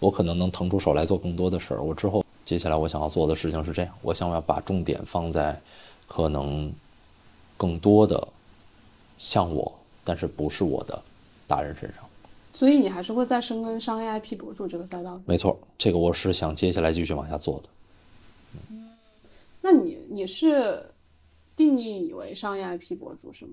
[0.00, 1.82] 我可能能腾出手来做更多的事儿。
[1.82, 5.60] 我之后接下来我想要做的事情是这样，我想我要把重点放在
[6.08, 6.72] 可能
[7.56, 8.26] 更多的
[9.18, 11.00] 像我，但是不是我的
[11.46, 12.04] 达人身上。
[12.52, 15.20] 所以你还是会再深耕商业 IP 博主这个赛道。
[15.24, 17.68] 没错，这个我是想接下来继续往下做的。
[19.62, 20.82] 那你你是
[21.54, 23.52] 定义你为商业 IP 博主是吗？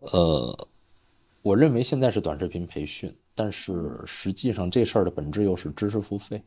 [0.00, 0.68] 呃，
[1.42, 3.12] 我认为现在是短视频培训，
[3.42, 6.42] 但是实际上这事儿的本质又是知识付费，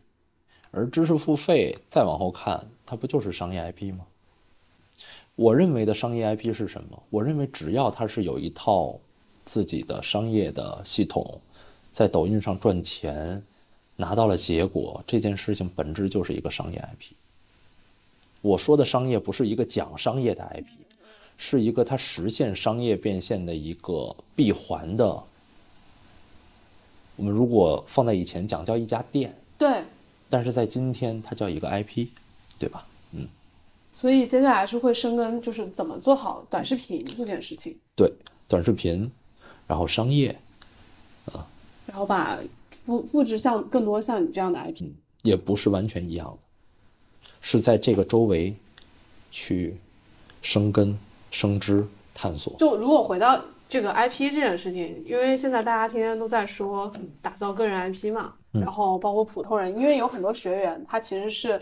[0.69, 4.05] 而知识付费再往后看，它不就是商业 IP 吗？
[5.33, 7.03] 我认为的商业 IP 是什么？
[7.09, 8.99] 我认为只要它是有一套
[9.43, 11.41] 自己的商业的系统，
[11.89, 13.41] 在抖音上赚钱，
[13.95, 17.15] 拿到了结果，这件事情本质就是一个商业 IP。
[18.41, 20.67] 我说的商业不是一个讲商业的 IP，
[21.37, 25.23] 是一个它实现商业变现的一个闭环的。
[27.15, 29.83] 我们如果放在以前讲叫一家店，对，
[30.29, 32.07] 但是在今天它叫一个 IP，
[32.59, 32.85] 对吧？
[33.13, 33.27] 嗯
[33.95, 38.11] 所以接下来是会深耕，就是怎么做好短视频这件事情，对，
[38.47, 39.09] 短视频，
[39.67, 40.35] 然后商业，
[41.31, 41.45] 啊
[41.85, 42.39] 然后把
[42.71, 44.89] 复复制像更多像你这样的 IP。
[45.21, 48.55] 也不是完全一样的，是在这个周围
[49.31, 49.77] 去
[50.41, 50.97] 生根、
[51.29, 52.55] 生枝、探索。
[52.57, 53.39] 就如果回到
[53.73, 61.59] 这个 IP 这件事情，因为现在大家天天都在说打造个人 IP 嘛，然后包括普通人，因为有很多学员他其实是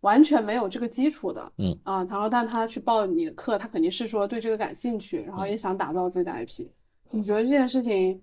[0.00, 6.66] 完全没有这个基础的，嗯啊，然后但他去报你的课，他肯定是说对这个感兴趣，然后也想打造自己的 IP。
[7.12, 8.20] 你觉得这件事情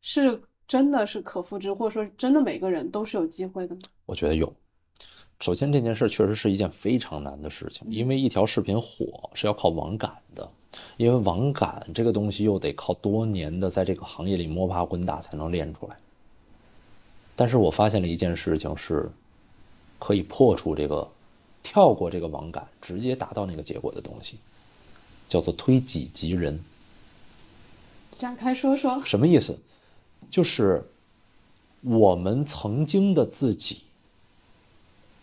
[0.00, 3.80] 是真的是可复制，或者说真的每个人都是有机会的吗？
[4.06, 4.54] 我觉得有。
[5.40, 10.48] 首先，这件事确实是一件非常难的事情，因为一条视频火是要靠网感的，
[10.96, 15.96] 因为网感这个东西又得靠多年的在这个行业里摸爬滚打才能练出来。
[17.36, 19.10] 但是我发现了一件事情是，
[19.98, 21.08] 可以破除这个，
[21.62, 24.36] 跳过这个网感，直接达到那个结果的东西，
[25.28, 26.60] 叫做推己及人。
[28.16, 29.02] 展开说说。
[29.04, 29.58] 什么意思？
[30.30, 30.88] 就是
[31.80, 33.82] 我们曾经的自己，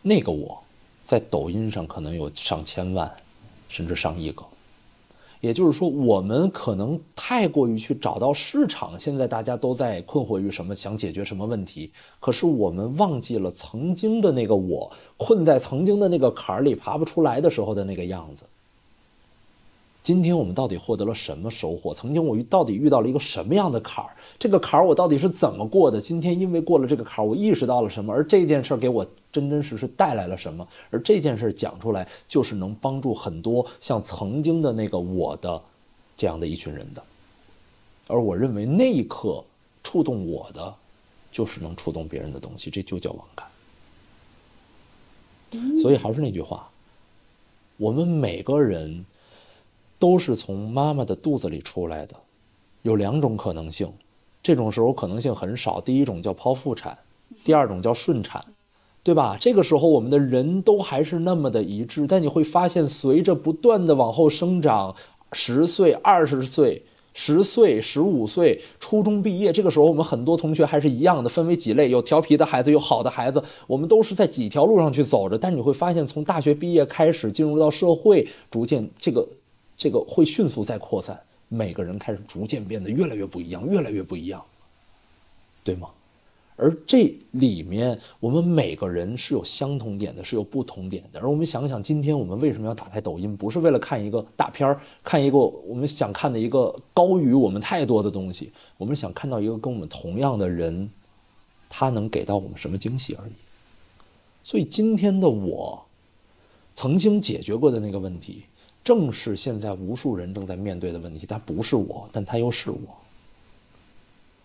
[0.01, 0.61] 那个我，
[1.05, 3.09] 在抖音上可能有上千万，
[3.69, 4.45] 甚至上亿个。
[5.41, 18.45] 也就是说，我们可能太过于去找到市场，现在大家都在困惑于什么，想解决什么问题，可是我们忘记了曾经的那个我，困在曾经的那个坎儿里爬不出来的时候的那个样子。
[20.03, 21.93] 今天我们到底获得了什么收获？
[21.93, 24.09] 曾经我遇到底遇到了一个什么样的坎儿？
[24.39, 26.01] 这个坎儿我到底是怎么过的？
[26.01, 28.11] 今天因为过了这个坎儿，我意识到了什么？
[28.13, 30.67] 而这件事儿给我真真实实带来了什么？
[30.89, 35.61] 而这件事儿讲出来，就是能帮助很多像曾经的那个我的
[36.17, 37.03] 这样的一群人的。
[38.07, 39.43] 而我认为那一刻
[39.83, 40.75] 触动我的，
[41.31, 43.47] 就是能触动别人的东西，这就叫网感。
[45.81, 46.69] 所以还是那句话，
[47.77, 49.05] 我们每个人。
[50.01, 52.15] 都是从妈妈的肚子里出来的，
[52.81, 53.87] 有两种可能性，
[54.41, 55.79] 这种时候可能性很少。
[55.79, 56.97] 第一种叫剖腹产，
[57.43, 58.43] 第二种叫顺产，
[59.03, 59.37] 对吧？
[59.39, 64.95] 这个时候我们的人都还是那么的一致，但你会发现，随着不断的往后生长，
[65.33, 66.83] 十岁、二十岁、
[67.13, 75.37] 十岁、十五岁，初中毕业，这个时候我们很多同学还是一样的，分为几类，有调皮的孩子，有好的孩子，我们都是在几条路上去走着。
[75.37, 79.27] 但你会发现，从大学毕业开始，进入到社会，逐渐这个。
[79.77, 84.39] 这个会迅速在扩散，每个人开始逐渐变得越来越不一样，越来越不一样，
[85.63, 85.87] 对吗？
[86.61, 91.19] 而这里面我们每个人是有相同点的，是有不同点的。
[91.19, 93.35] 而我们想想，今天我们为什么要打开抖音？
[93.35, 100.87] 不是为了看一个大片儿，看一个我们想看的一个高于我们太多的东西，我们想看到一个跟我们同样的人，
[101.67, 103.31] 他能给到我们什么惊喜而已。
[104.43, 105.83] 所以今天的我，
[106.75, 108.43] 曾经解决过的那个问题，
[108.83, 111.25] 正是现在无数人正在面对的问题。
[111.25, 112.77] 他不是我，但他又是我。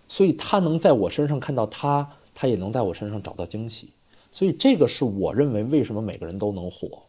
[0.09, 3.90] 所以他能在我身上看到他，他也能在我身上找到惊喜。
[4.31, 7.05] 所以这个是我认为为什么每个人都能火，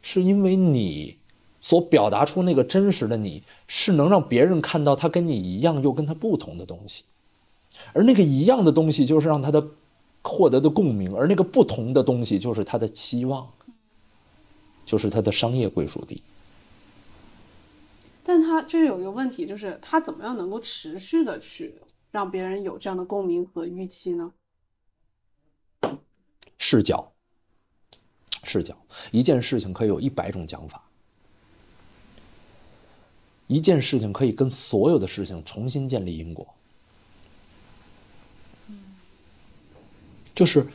[0.00, 1.18] 是因为你
[1.60, 7.04] 所表达出那个真实的你，是能让别人看到他跟你一样又跟他不同的东西，
[7.92, 9.68] 而那个一样的东西就是让他的
[10.22, 13.46] 获得的共鸣，而那个不同的东西就是他的期望，
[14.86, 16.22] 就是他的商业归属地。
[18.24, 21.74] 但他这有一个问题，就是他怎么样能够持续的去。
[22.10, 24.32] 让别人有这样的共鸣和预期呢？
[26.58, 27.12] 视角，
[28.44, 28.76] 视角，
[29.12, 30.82] 一件事情可以有一百种讲法，
[33.46, 36.46] 一件事情可以跟所有的事情重新建立因果。
[40.34, 40.66] 就是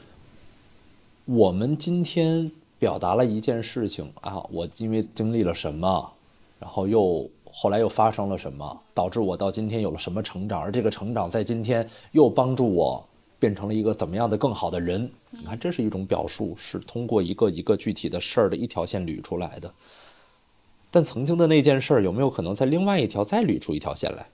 [1.26, 6.13] 我们今天表达了一件事情啊，我因为经历了什么，
[6.60, 7.30] 然后又。
[7.57, 10.61] 后来又发生了什么，导致我到今天有了什么成长？
[10.61, 13.01] 而这个成长在今天又帮助我
[13.39, 15.09] 变成了一个怎么样的更好的人？
[15.31, 19.73] 你看，这是一种表述，是通过一个一个具体的事儿的一条线捋出来的。
[20.91, 24.27] 但曾经的那件事儿有没有可能在另外一条再捋出一条线来？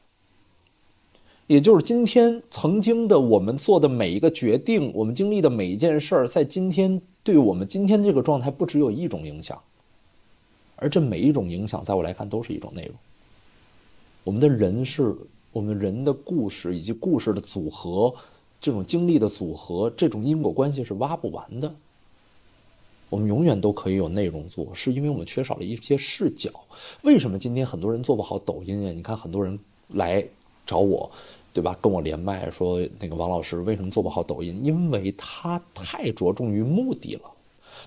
[1.45, 9.61] 也就是今天曾经的我们做的每一个决定，我们经历的每一件事儿，在今天对我们今天这个状态不只有一种影响，
[10.75, 12.95] 而这每一种影响，在我来看都是一种内容。
[14.23, 15.15] 我们的人是
[15.51, 18.13] 我们人的故事以及故事的组合，
[18.59, 21.73] 这种经历的组合，这种因果关系是挖不完的。
[23.09, 26.49] 我们永远都可以有内容做，是因为我们缺少了一些视角。
[27.01, 28.93] 为什么今天很多人做不好抖音呀？
[28.93, 30.25] 你看很多人来
[30.65, 31.11] 找我，
[31.51, 31.77] 对吧？
[31.81, 34.61] 跟我连麦说那个王老师为什么做不好抖音？
[34.63, 37.31] 因为他太着重于目的了。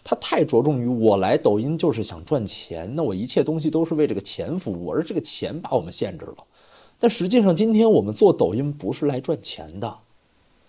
[0.04, 6.44] 他太着重于我来抖音就是想赚钱，那我一切东西都是为这个钱服务，而这个钱把我们限制了。
[6.98, 9.96] 但实际上，今天我们做抖音不是来赚钱的，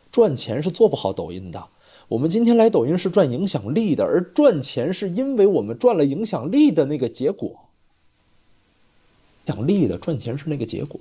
[0.09, 1.67] 赚钱是做不好抖音的。
[2.07, 7.59] 我们今天来抖音是赚影响力的，而赚钱是因为我们赚了影响力的那个结果。
[9.45, 10.99] 奖励的赚钱是那个结果，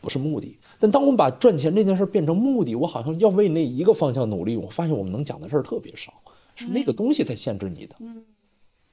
[0.00, 0.56] 不是目的。
[0.80, 6.12] 但当我们把赚钱这件事变成目的，我好像要为那一个方向努力，我发现我们能讲的事儿特别少。
[6.54, 7.96] 是那个东西在限制你的。
[8.00, 8.24] 嗯，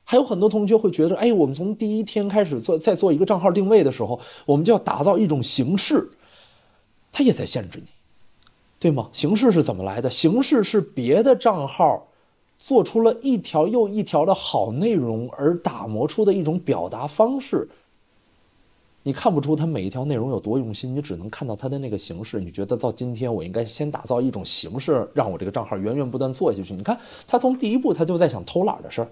[0.04, 6.10] 还有很多同学会觉得，哎，我们从第一天开始做，在做一个账号定位的时候，我们就要打造一种形式，
[7.12, 7.88] 它也在限制你，
[8.80, 9.10] 对吗？
[9.14, 10.10] 形式是怎么来的？
[10.10, 12.08] 形式是别的账号
[12.60, 17.68] 做出了一条又一条的好内容而打磨出的一种表达方式。
[19.04, 22.40] 你看不出他每一条内容有多用心，你只能看到他的那个形式。
[22.40, 26.74] 你觉得到今天，我应该先打造一种形式，让我这个账号源源不断做下去。
[26.76, 29.10] 你看，他从第一步他就在想偷懒的事儿，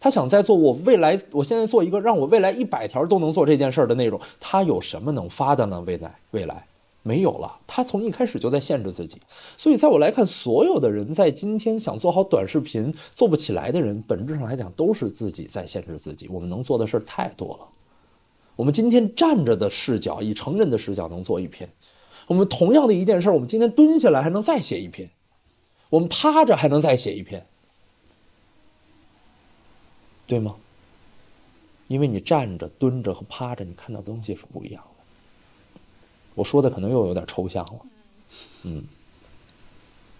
[0.00, 5.82] 他想在做我未来，我现在做一个让我未来一百条都能做这件事儿的内容，他有什么能发的呢？
[5.86, 6.66] 未来未来
[7.02, 9.20] 没有了，他从一开始就在限制自己。
[9.58, 16.26] 所以，在我来看，所有的人在今天想做好短视频做不起来的人，本质上来讲都是自己在限制自己。
[16.30, 17.68] 我们能做的事儿太多了。
[18.56, 21.68] 我们今天站着的视角，以成人的视角能做一篇；
[22.28, 25.08] 我们同样的一件事，我们今天蹲下来还能再写一篇；
[25.90, 27.44] 我们趴着还能再写一篇，
[30.26, 30.54] 对吗？
[31.88, 35.80] 因为你站着、蹲着和趴着，你看到的东西是不一样的。
[36.36, 37.80] 我说的可能又有点抽象了，
[38.62, 38.84] 嗯。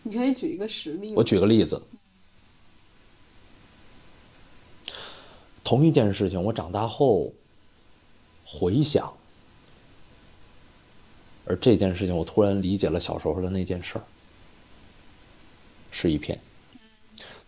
[0.02, 1.14] 你可以举一个实例。
[1.14, 1.80] 我举个例子，
[5.62, 7.32] 同一件事情，我长大后。
[8.44, 9.12] 回想，
[11.46, 14.02] 而这件事情，我突然理解了小时候的那件事儿，
[15.90, 16.38] 是一篇。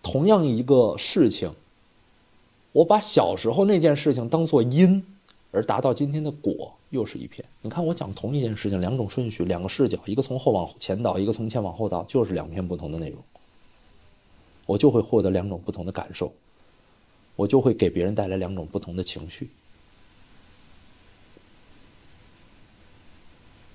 [0.03, 1.53] 同样一个事情，
[2.73, 5.05] 我把小时候那件事情当做因，
[5.51, 7.45] 而达到今天的果，又是一篇。
[7.61, 13.19] 你看，我讲同一件事情，两种顺序，两个视角，一个从后往前倒，一个从前往后倒，就是两篇不同的内容，
[14.65, 16.33] 我就会获得两种不同的感受，
[17.35, 19.51] 我就会给别人带来两种不同的情绪。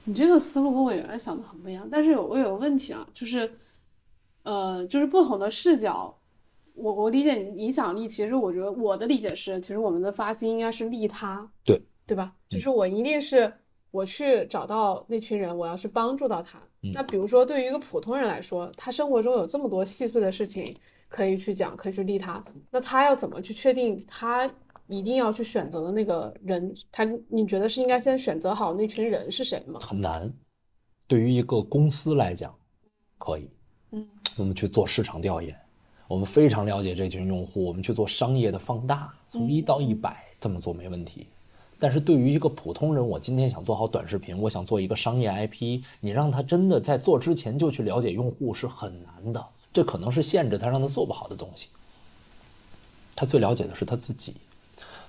[0.05, 3.51] 你这个思路跟我原来想的很不一样，但是有我有个问题啊，就是，
[4.43, 6.15] 呃，就是不同的视角，
[6.73, 12.33] 我我理解影响力，其实我觉得我的理解是，其实我们的发心应该是利他，对对吧？
[12.49, 13.53] 就是我一定是
[13.91, 16.59] 我去找到那群人，我要去帮助到他。
[16.93, 20.75] 那比如说，对于一个普通人来说，他生活中有这么多细碎的事情
[21.07, 24.49] 可以去讲，可以去利他，那他要怎么去确定他
[24.91, 26.75] 一定要去选择的那个人？
[26.91, 29.79] 他你觉得是应该先选择好那群人是谁吗？
[29.79, 30.31] 很难。
[31.07, 32.53] 对于一个公司来讲，
[33.17, 33.49] 可以。
[33.91, 35.55] 嗯，我们去做市场调研，
[36.07, 41.27] 我们非常了解这群用户，我们去做商业的放大，从一到一百这么做没问题。
[41.79, 51.69] 但是对于一个普通人，我今天想做好短视频，我想做一个商业 IP，你让他真的在做之前就去了解用户是很难的，这可能是限制他让他做不好的东西。
[53.15, 54.35] 他最了解的是他自己，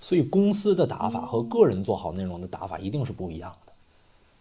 [0.03, 3.73] 所以公司的打法和个人做好内容的打法一定是不一样的。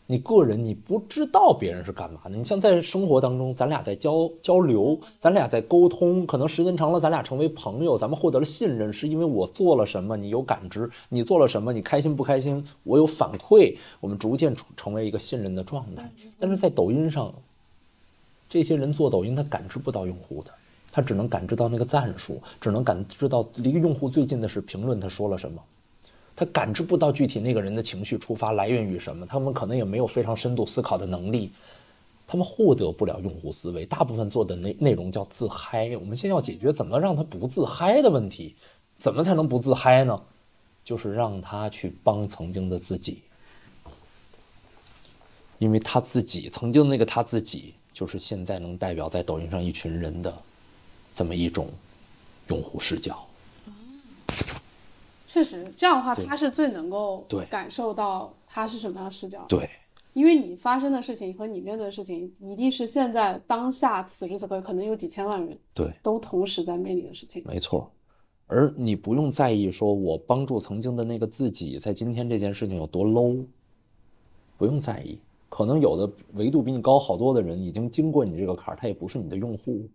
[0.07, 16.12] 你个人你不知道别人是干嘛的，你像在生活当中，咱俩在交交流，咱俩在沟通，可能时间长了，咱俩成为朋友，咱们获得了信任，是因为我做了什么，你有感知，你做了什么，你开心不开心，我有反馈，我们逐渐成成为一个信任的状态。
[16.38, 17.34] 但是在抖音上，
[18.49, 20.51] 这些人做抖音，他感知不到用户的，
[20.92, 25.62] 他只能感知到那个赞数，只能感知到离用户最近的是评论，他说了什么。
[26.36, 31.52] 他感知不到具体那个人的情绪出发来源于什么，他们可能也没有非常深度思考的能力，
[32.26, 33.86] 他们获得不了用户思维。
[33.86, 35.96] 大部分做的内内容叫自嗨。
[35.98, 38.56] 我们先要解决怎么让他不自嗨的问题，
[38.98, 40.20] 怎么才能不自嗨呢？
[40.84, 43.22] 就是让他去帮曾经的自己，
[45.60, 50.36] 因为他自己曾经那个他自己，就是现在能代表在抖音上一群人的
[51.14, 51.68] 这么一种
[52.49, 53.28] 用户视角。
[55.28, 59.45] 确实，这样的话，他是最能够感受到他是什么样视角。
[59.47, 59.70] 对，
[60.12, 67.41] 因为你发生的事情和你面对的事情，一定是现在当下此时此刻可能有几千万人对都同时在面临的事情。
[67.45, 67.89] 没错，
[68.47, 73.45] 而你不用在意说我帮助曾经的那个自己在今天这件事情有多 low，
[74.57, 75.18] 不用在意。
[75.47, 79.88] 可能有的维度比你高好多的人已经经过你这个坎儿，他也不是你的用户，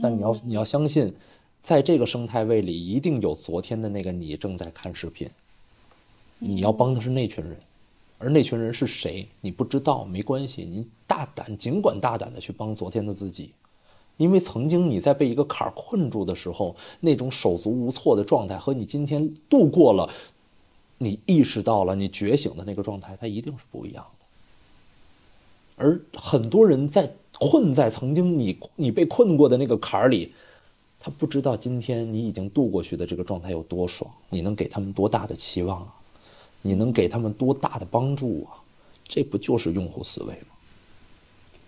[0.00, 1.14] 但你要你要相信。
[1.62, 5.28] 在这个生态位里，一定有昨天的那个你正在看视频。
[6.38, 7.56] 你要帮的是那群人，
[8.18, 13.50] 而那群人是谁，你不知道没关系，你大胆，尽管大胆的去帮昨天的自己，
[14.16, 20.08] 因为曾经你在被一个坎儿困住的时候，那种手足无措的状态，和你今天度过了，
[20.98, 24.26] 你意识到了，你觉醒的那个状态，它一定是不一样的。
[25.78, 30.32] 而很多人在困在曾经你你被困过的那个坎儿里。
[30.98, 35.94] 他不知道今天你已经度过去的这个状态有多爽，你能给他们多大的期望啊？
[36.62, 38.58] 你能给他们多大的帮助啊？
[39.04, 40.48] 这不就是用户思维吗？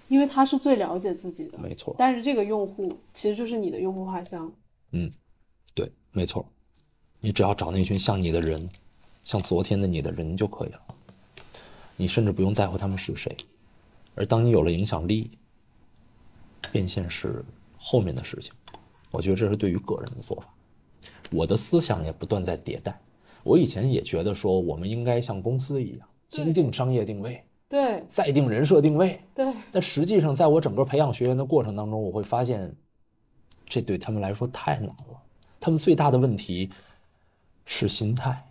[0.08, 1.94] 因为他是最了解自己的，没错。
[1.96, 4.50] 但是这个用户其实就是你的用户画像。
[4.90, 5.08] 嗯，
[5.72, 6.44] 对，没错。
[7.20, 8.68] 你只要找那群像你的人，
[9.22, 10.80] 像昨天的你的人就可以了。
[11.96, 13.36] 你甚至不用在乎他们是谁。
[14.16, 15.30] 而当你有了影响力，
[16.72, 17.44] 变现是
[17.76, 18.52] 后面的事情。
[19.10, 20.46] 我觉得这是对于个人的做法，
[21.30, 23.00] 我的思想也不断在迭代。
[23.42, 29.50] 我以前也觉得说，我们应该像公司一样，先定商业定位，对，再定人设定位，对。
[29.72, 32.74] 但实际上，在我整个培养学员的过程当中，我会发现，
[33.64, 35.22] 这对他们来说太难了。
[35.60, 36.70] 他们最大的问题
[37.64, 38.44] 是心态。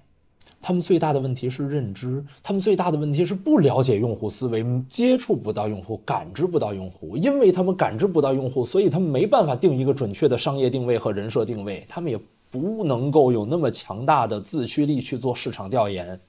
[0.61, 7.15] 他们最大的问题是认知，他们最大的问题是不了解用户思维，接触不到用户，感知不到用户。
[7.15, 11.85] 因为他们感知不到用户，所以他们没办法定一个准确的商业定位和人设定位。
[11.87, 16.19] 他们也不能够有那么强大的自驱力去做市场调研，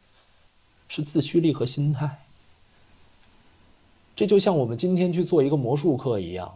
[0.88, 2.08] 是自驱力和心态。
[4.14, 6.52] 这就像我们今天去做一个魔术课一样，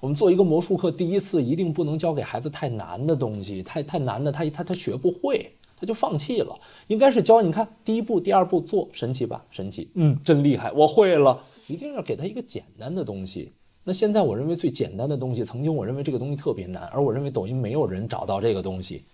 [0.00, 5.50] 我们做一个魔术课，第一次一定不能教给孩子太难的东西，太太难的，他他他学不会。
[5.80, 6.58] 他就放弃了，
[6.88, 11.42] 应该是教你看第一步、第二步做神奇吧，神奇，嗯，真厉害，我会了。
[11.68, 13.52] 一定要给他一个简单的东西。
[13.84, 19.04] 那现在我认为最简单的东西，曾经我认为这个东西特别难，而我认为抖音没有人找到这个东西。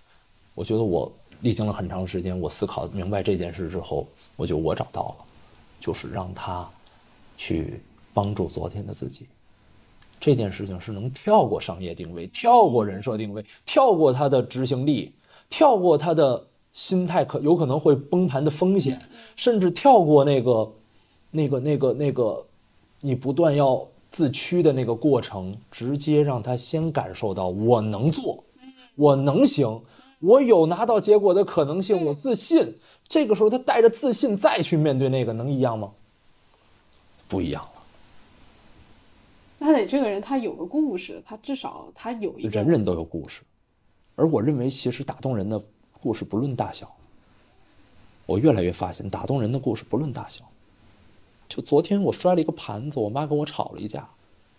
[0.55, 4.07] 我觉得我历经了很长时间，我思考明白这件事之后，
[4.37, 5.25] 我就我找到了，
[5.81, 6.65] 就是让他
[7.37, 7.81] 去
[8.13, 9.27] 帮助昨天的自己。
[10.21, 15.13] 这件事情是能跳过商业定位，跳过人设定位，跳过他的执行力，
[15.51, 16.47] 跳过他的。
[16.75, 19.01] 心态可有可能会崩盘的风险，
[19.37, 20.73] 甚至跳过那个、
[21.31, 22.45] 那个、那个、那个，
[23.01, 28.43] 你不断要自驱的那个过程，直接让他先感受到我能做，
[28.97, 29.81] 我能行，
[30.19, 32.77] 我有拿到结果的可能性，我自信。
[33.07, 35.93] 这个时候他带着自信再去面对那个，能一样吗？
[37.29, 37.71] 不一样了。
[39.61, 42.49] 那得这个人他有个故事，他至少他有一。
[42.49, 43.43] 人人都有故事，
[44.17, 45.63] 而我认为其实打动人的。
[46.05, 46.95] 故事不论大小，
[48.27, 50.45] 我越来越发现，打动人的故事不论大小。
[51.49, 54.07] 就昨天我摔了一个盘子，我妈跟我吵了一架。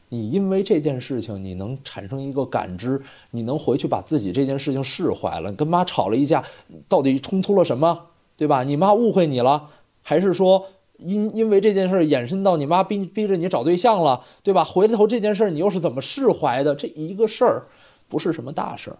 [0.09, 5.53] 你因为这件事情，你能产生一个感知，你能回去把自己这件事情释怀了。
[5.53, 6.43] 跟妈吵了一架，
[6.89, 8.07] 到底冲突了什么？
[8.35, 8.63] 对吧？
[8.63, 9.69] 你妈误会你了，
[10.01, 10.65] 还是说
[10.97, 14.63] 因因为这件事延伸到你妈逼逼着你找对象了，对吧？
[14.63, 16.73] 回头这件事你又是怎么释怀的？
[16.73, 17.67] 这一个事儿
[18.09, 18.97] 不是什么大事儿，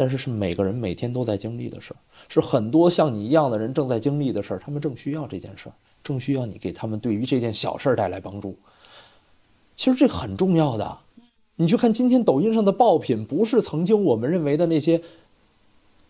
[0.00, 1.96] 但是是每个人每天都在经历的事儿，
[2.26, 5.72] 是很多像你一样的人正在经历的事儿，他们正需要这件事儿，
[6.02, 8.56] 正需要你给他们对于这件小事儿带来帮助。
[9.76, 11.00] 其实这很重要的，
[11.56, 15.02] 你去看今天抖音上的爆品，不是曾经我们认为的那些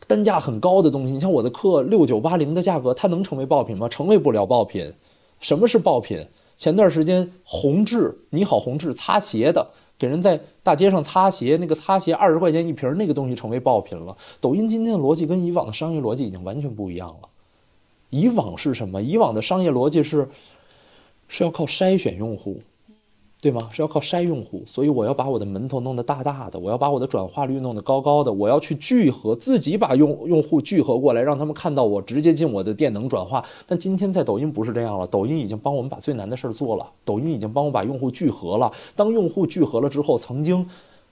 [0.07, 1.15] 单价很高的东西。
[1.15, 3.89] 你像我的课六九八零的价格，它能成为爆品吗？
[3.89, 4.93] 成为不了爆品。
[5.41, 6.25] 什么是爆品？
[6.57, 9.67] 前段时间宏志，你好宏志擦鞋的，
[10.01, 14.17] 给人在大街上擦鞋，那个擦鞋二十块钱一瓶，那个东西成为爆品了。
[14.41, 17.29] 抖音今天的逻辑跟以往的商业逻辑已经完全不一样了。
[18.09, 19.03] 以往是什么？
[19.03, 20.27] 以往的商业逻辑是
[21.29, 22.63] 是要靠筛选用户。
[23.43, 23.69] 对吗？
[23.73, 33.43] 是要靠筛用户，所以我要把我的门头弄得大大的，我要把我的转化率弄得高高的，我要去聚合自己把用用户聚合过来，让他们看到我直接进我的店能转化。
[33.67, 38.71] 但今天在抖音不是这样了，抖音已经帮我们把最难的事儿做了，抖音已经帮我把用户聚合了。
[38.95, 40.67] 当用户聚合了之后，曾经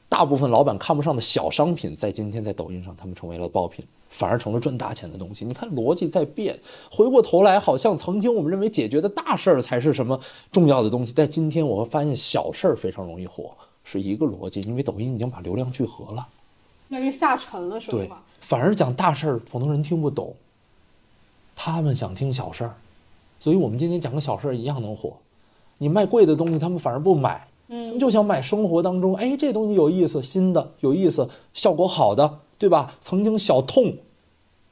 [0.08, 3.84] 大部分老板看不上的小商品，在今天在抖音上他们成为了爆品。
[4.10, 5.44] 反而成了赚大钱的东西。
[5.44, 6.58] 你看逻辑在变，
[6.90, 10.18] 回过头来，好像曾经我们认为解决的大事儿才是什么
[10.50, 13.52] 重要的东西，但今天我会发现小事儿非常容易火，
[13.84, 14.62] 是一个逻辑。
[14.62, 16.26] 因为抖音已经把流量聚合了，
[16.88, 17.98] 越来越下沉了，是吧？
[17.98, 20.34] 对，反而讲大事儿，普通人听不懂，
[21.54, 22.74] 他们想听小事儿，
[23.38, 25.12] 所以我们今天讲个小事儿一样能火。
[25.76, 32.40] 你卖贵的东西，他们反而不买，嗯，就想买生活当中，哎，这东西有意思，新的有意思，效果好的。
[32.60, 32.92] 对吧？
[33.00, 33.94] 曾经小痛、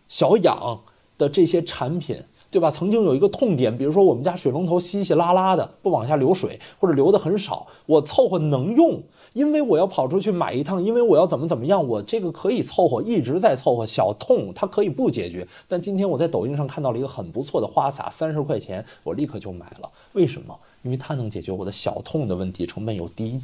[0.08, 0.80] 小痒
[1.16, 2.20] 的这些产品，
[2.50, 2.68] 对吧？
[2.68, 9.00] 曾经有一个痛点，比如说我们家水龙头稀稀拉拉的，不往下流水，或者流的很少，我凑合能用，
[9.34, 13.86] 因为我要跑出去买一趟，因为我要怎么怎么样，我这个可以凑合，一直在凑合。
[13.86, 19.88] 小痛它可以不解决，但今天我在抖音上看到了一个很不错的花洒，三十块钱，我立刻就买了。
[20.14, 20.58] 为什么？
[20.86, 23.40] 因为它能解决我的小痛的问题，成本又低。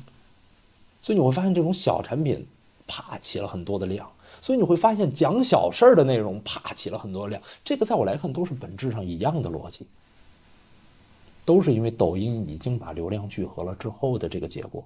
[1.00, 2.46] 所以你会发现，这种小产品，
[2.86, 4.08] 啪起了很多的量。
[4.40, 7.42] 所以你会发现，讲小事儿的内容啪起了很多量。
[7.64, 9.84] 这个在我来看都是本质上一样的逻辑，
[11.44, 14.84] 都是因为抖音已经把流量聚合了之后的这个结果。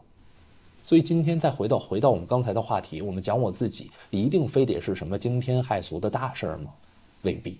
[0.82, 6.70] 所以今天再回到回到我们刚才的话题，我们讲我自己，一定非得是什么惊天骇俗的大事儿吗？
[7.20, 7.58] 未必。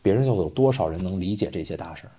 [0.00, 2.12] 别人又有多少人能理解这些大事儿？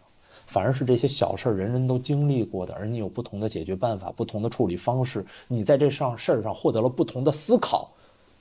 [0.48, 7.92] 反而是这些小事儿，人人都经历过的，而你有不同的解决办法、不同的处理方式，你在这上事儿上获得了不同的思考。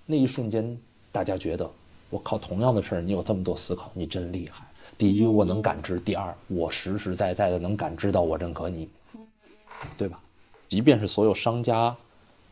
[0.06, 0.78] 那一瞬间，
[1.10, 1.68] 大家觉得，
[2.08, 4.64] 我靠，同样的事儿，你有这么多思考，你真厉害。
[4.96, 8.88] 第一，我能感知；第二，我实实在在的能感知到，我认可你，
[9.98, 10.20] 对吧？
[10.68, 11.94] 即便是所有商家，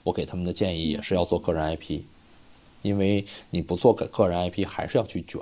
[0.02, 2.00] 我给他们的建议也是要做个人 IP，
[2.82, 5.40] 因为你不做个个人 IP，还是要去卷。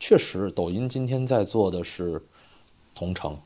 [0.00, 2.20] 确实，抖音今天在做的是
[2.94, 3.36] 同城，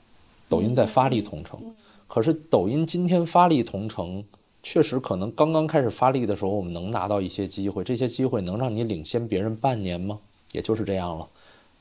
[0.48, 1.60] 抖音在发力同城，
[2.06, 4.24] 可是抖音今天发力同城。
[4.66, 7.84] 确实，可能刚刚开始发力的时候，我们能拿到一些机会。
[7.84, 10.18] 这些机会能让你领先别人半年吗？
[10.52, 11.28] 也就是这样了。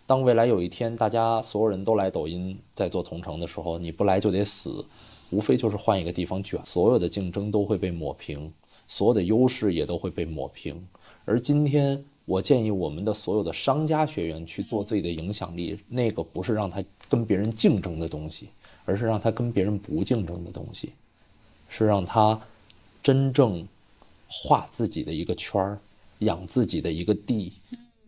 [0.05, 4.83] 当未来有一天，大家所有人都来抖音在做同城的时候，你不来就得死，
[5.29, 6.59] 无非就是换一个地方卷。
[6.65, 8.51] 所有的竞争都会被抹平，
[8.85, 10.85] 所有的优势也都会被抹平。
[11.23, 18.49] 而今天，我建议我们的所有的商家学员去做自己的影响力，那个不是让他跟别人竞争的东西，
[18.85, 20.93] 而是让他跟别人不竞争的东西，
[21.69, 22.39] 是让他。
[23.03, 23.67] 真正
[24.29, 25.77] 画自己的一个圈儿，
[26.19, 27.51] 养自己的一个地，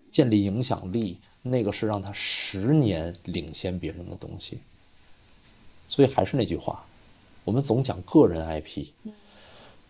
[0.09, 4.59] 建立影响力，那个是让他十年领先别人的东西。
[5.89, 6.85] 所以还是那句话，
[7.43, 8.85] 我们总讲个人 IP，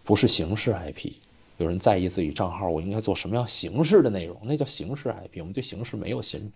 [0.04, 1.12] 不是形式 IP。
[1.58, 4.38] 有人在意自己账号，我应该做什么样形式的内容？
[4.44, 5.40] 那叫形式 IP。
[5.40, 6.52] 我们对形式没有信任。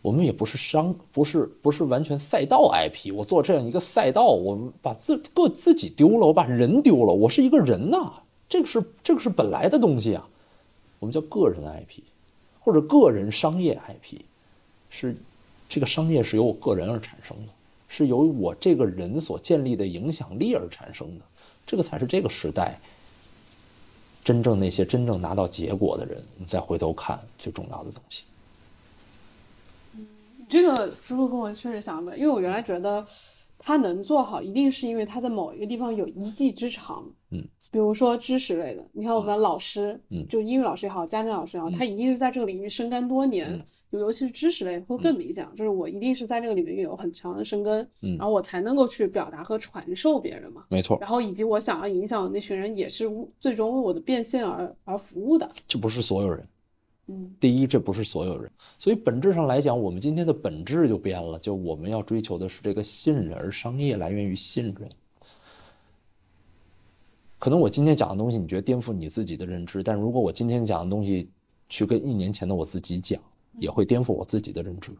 [0.00, 3.12] 我们也不是商，不是不是完全赛道 IP。
[3.14, 7.12] 我做这样一个赛道，我把自个自己丢了，我把人丢了。
[7.12, 8.12] 我是一个人呐，
[8.48, 10.28] 这个是这个是本来的东西啊。
[10.98, 12.02] 我们叫个人 IP，
[12.60, 14.20] 或者个人商业 IP，
[14.90, 15.16] 是
[15.68, 17.46] 这个商业是由我个人而产生的，
[17.88, 21.24] 是由我这个人所建立的影响力而产生的。
[21.64, 22.80] 这个才是这个时代
[24.24, 28.22] 真正那些真正拿到结果的人，你再回头看最重要的东西。
[30.48, 33.04] 这个思路跟我确实想的，因为我原来觉得
[33.58, 37.04] 他能做好，一定是因为他在某一个地方有一技之长。
[37.30, 43.52] 嗯，比如说知识类的，你看我们老师，嗯就英语老师也好，家庭老师也好，他一定是在这个领域深耕多年。
[43.52, 43.62] 嗯
[44.00, 50.64] 尤其是知识类会更明显，就是我一定是在这个里面有很强的生根，嗯然后我才能够去表达和传授别人嘛。
[50.68, 55.50] 没错，然后以及我想要影响的那群人，也是最终为我的变现而而服务的。
[55.68, 56.46] 这不是所有人。
[57.08, 64.88] 嗯第一，这不是所有人，所以本质上来讲，我们今天的本质就变了，就我们要追求的是这个信任，而商业来源于信任。
[67.40, 71.28] 可能我今天讲的东西，你觉得颠覆你自己的认知，但如果我今天讲的东西
[71.68, 73.20] 去跟一年前的我自己讲，
[73.58, 74.92] 也会颠覆我自己的认知，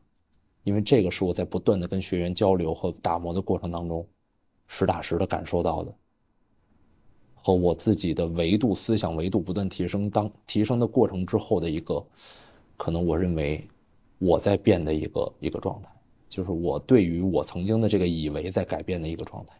[0.64, 4.06] 因为这个是我在不断的跟学员交流和打磨的过程当中，
[4.66, 5.94] 实打实的感受到的，
[7.34, 12.04] 和我自己的维度、思想维度不断提升当提升的过程之后的一个，
[12.76, 13.66] 可能我认为
[14.18, 15.90] 我在变的一个一个状态，
[16.28, 19.56] 就是我对于我曾经的这个以为在改变的一个状态。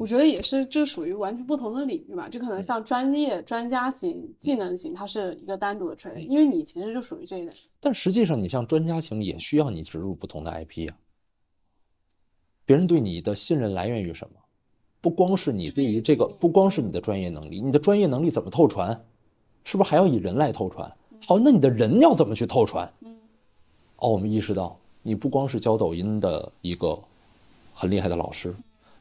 [0.00, 2.26] 我觉得也是，这属于完全不同的领域吧。
[2.26, 7.52] 这可能像专业、专家型、技能型，它是一个单独的 trade，因为你其实就属于这一类。
[7.78, 10.96] 但实际上，你像专家型也需要你植入不同的 IP 啊。
[12.64, 14.40] 别人对你的信任来源于什么？
[15.02, 19.04] 不光是你对于这个，不光是你的专业能力，你的专业能力怎么透传？
[19.64, 20.90] 是不是还要以人来透传？
[21.26, 22.90] 好，那你的人要怎么去透传？
[23.96, 26.98] 哦，我们意识到，你不光是教抖音的一个
[27.74, 28.54] 很厉害的老师，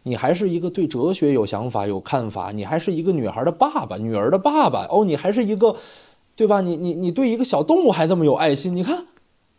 [0.03, 4.87] 你还是一个对哲学有想法、有看法，你还是一个女孩的爸爸、女儿的爸爸。
[4.89, 5.75] 哦，你还是一个，
[6.35, 6.61] 对吧？
[6.61, 9.05] 你你你对一个小动物还那么有爱心，你看，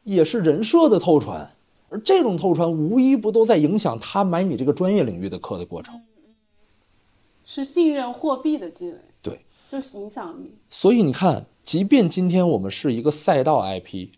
[0.05, 1.53] 也是人设的透传。
[1.88, 6.01] 而这种透传，无一不都在影响他买你这个专业领域的课的过程。
[7.45, 10.55] 是信任货币的积累，对，就是影响力。
[10.68, 14.09] 所以你看，即便今天我们是一个赛道 IP，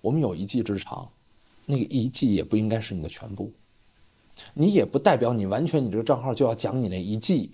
[0.00, 1.08] 我们有一技之长，
[1.66, 3.50] 那个一技也不应该是你的全部，
[4.54, 7.50] 你也不代表你完全你这个账号就要讲你那一季。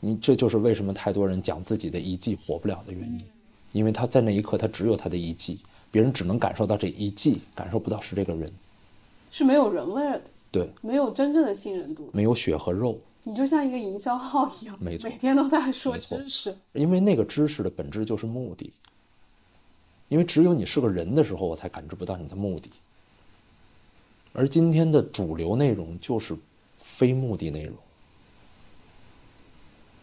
[0.00, 3.22] 你这就是为什么太多人讲自己的一季火不了的原因，
[3.70, 5.60] 因为他在那一刻他只有他的一季，
[5.92, 8.50] 别人只能感受到这一季，感受不到是这个人，
[9.30, 12.10] 是没有人味儿的，对，没有真正的信任度。
[12.12, 12.98] 没有血和肉。
[13.22, 16.56] 你就像一个营销号一样，没错每天都在说知识。
[16.72, 18.72] 因为那个知识的本质就是目的。
[20.08, 22.68] 因为只有你是个人的时候，我才感知不到你的目的。
[24.32, 26.34] 而今天的主流内容就是
[26.78, 27.76] 非目的内容。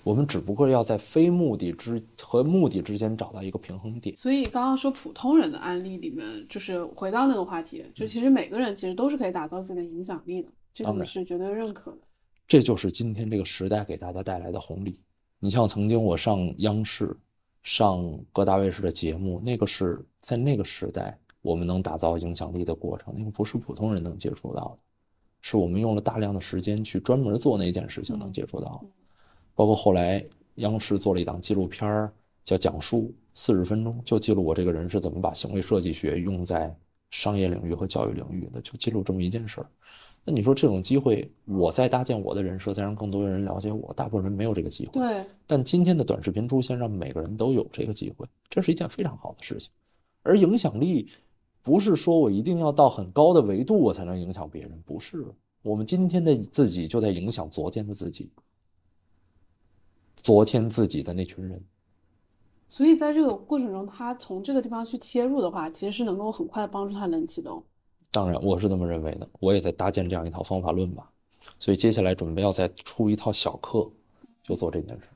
[0.03, 4.15] 我们只不过要在非目的之和目的之间找到一个平衡点。
[4.15, 11.97] 所以刚刚说普通人的案例里面，就是回到那个话题，就其实每个人其实都是可以打造自己的影响力的，这个你是绝对认可的。
[12.47, 14.99] 这就是今天这个时代给大家带来的红利。
[15.39, 17.15] 你像曾经我上央视、
[17.61, 24.79] 上各大卫视的节目，那个是在那个时代我们能打造影响力的过程，那个不是普通人能接触到的，
[25.41, 28.83] 是我们用了大量的时间去专门做那件事情能接触到。
[29.55, 30.23] 包括后来
[30.55, 32.13] 央视做了一档纪录片儿，
[32.43, 36.75] 叫《讲述》，四十分钟，就记录我这个人是怎么把行为设计学用在
[37.11, 39.67] 商业领域和教育领域的，就记录这么一件事儿。
[40.25, 44.91] 那你说这种机会，我在搭建我的人设，再让更多的人了解我，大部分人没有这个机会。
[44.93, 49.71] 对，但今天的短视频出现，让每个人都有这个机会，这是一件非常好的事情。
[50.21, 51.09] 而影响力，
[51.61, 55.25] 不是说我一定要到很高的维度我才能影响别人，不是。
[55.61, 58.31] 我们今天的自己就在影响昨天的自己，
[60.15, 61.61] 昨天自己的那群人。
[62.67, 67.61] 所以在这个过程中，他从这个地方去切入的话，其实是能够很快地帮助他能启动。
[68.11, 71.11] 当然，我是这么认为的，我也在搭建这样一套方法论吧。
[71.59, 73.89] 所以接下来准备要再出一套小课，
[74.43, 75.07] 就做这件事。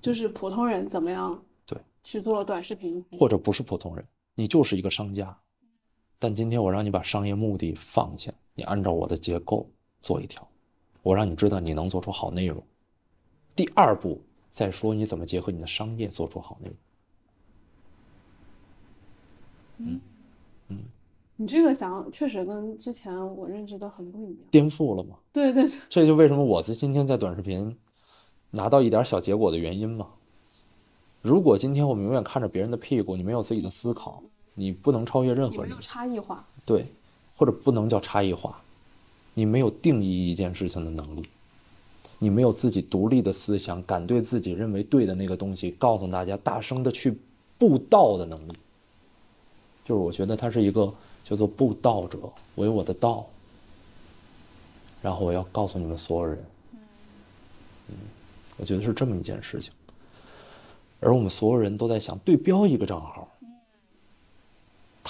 [0.00, 5.36] 就是普通人怎么样对去做短视频，或者不是普通人，你就是一个商家，
[6.20, 9.68] 但今天我让你把商业目的放下，你按照我的结构
[10.00, 10.46] 做一条，
[11.02, 12.62] 我让你知道你能做出好内容。
[13.56, 16.76] 第二步再说你怎么结合你的商业做出好内容。
[19.78, 20.00] 嗯
[20.68, 20.78] 嗯
[21.36, 24.46] 你这个想确实跟之前我认知的很不一样。
[24.50, 25.16] 颠覆了吗？
[25.32, 27.74] 对对对，这就为什么我在今天在短视频
[28.50, 30.06] 拿到一点小结果的原因嘛。
[31.22, 34.22] 如果今天我们永远看着别人的屁股，你没有自己的思考，
[34.60, 35.80] 你不能超越任何人没有。
[35.80, 36.44] 差异化。
[36.66, 36.86] 对，
[37.34, 38.60] 或者不能叫差异化，
[39.32, 41.26] 你没有定义一件事情的能力，
[42.18, 47.18] 你没有自己独立的思想，敢对自己认为对的那个东西告诉大家，大声的去
[47.56, 48.52] 布道的能力。
[49.86, 50.92] 就是我觉得他是一个
[51.24, 52.18] 叫做布道者，
[52.54, 53.26] 我有我的道，
[55.00, 56.44] 然后我要告诉你们所有人，
[57.88, 57.94] 嗯，
[58.58, 59.72] 我觉得是这么一件事情。
[61.00, 63.26] 而我们所有人都在想对标一个账号，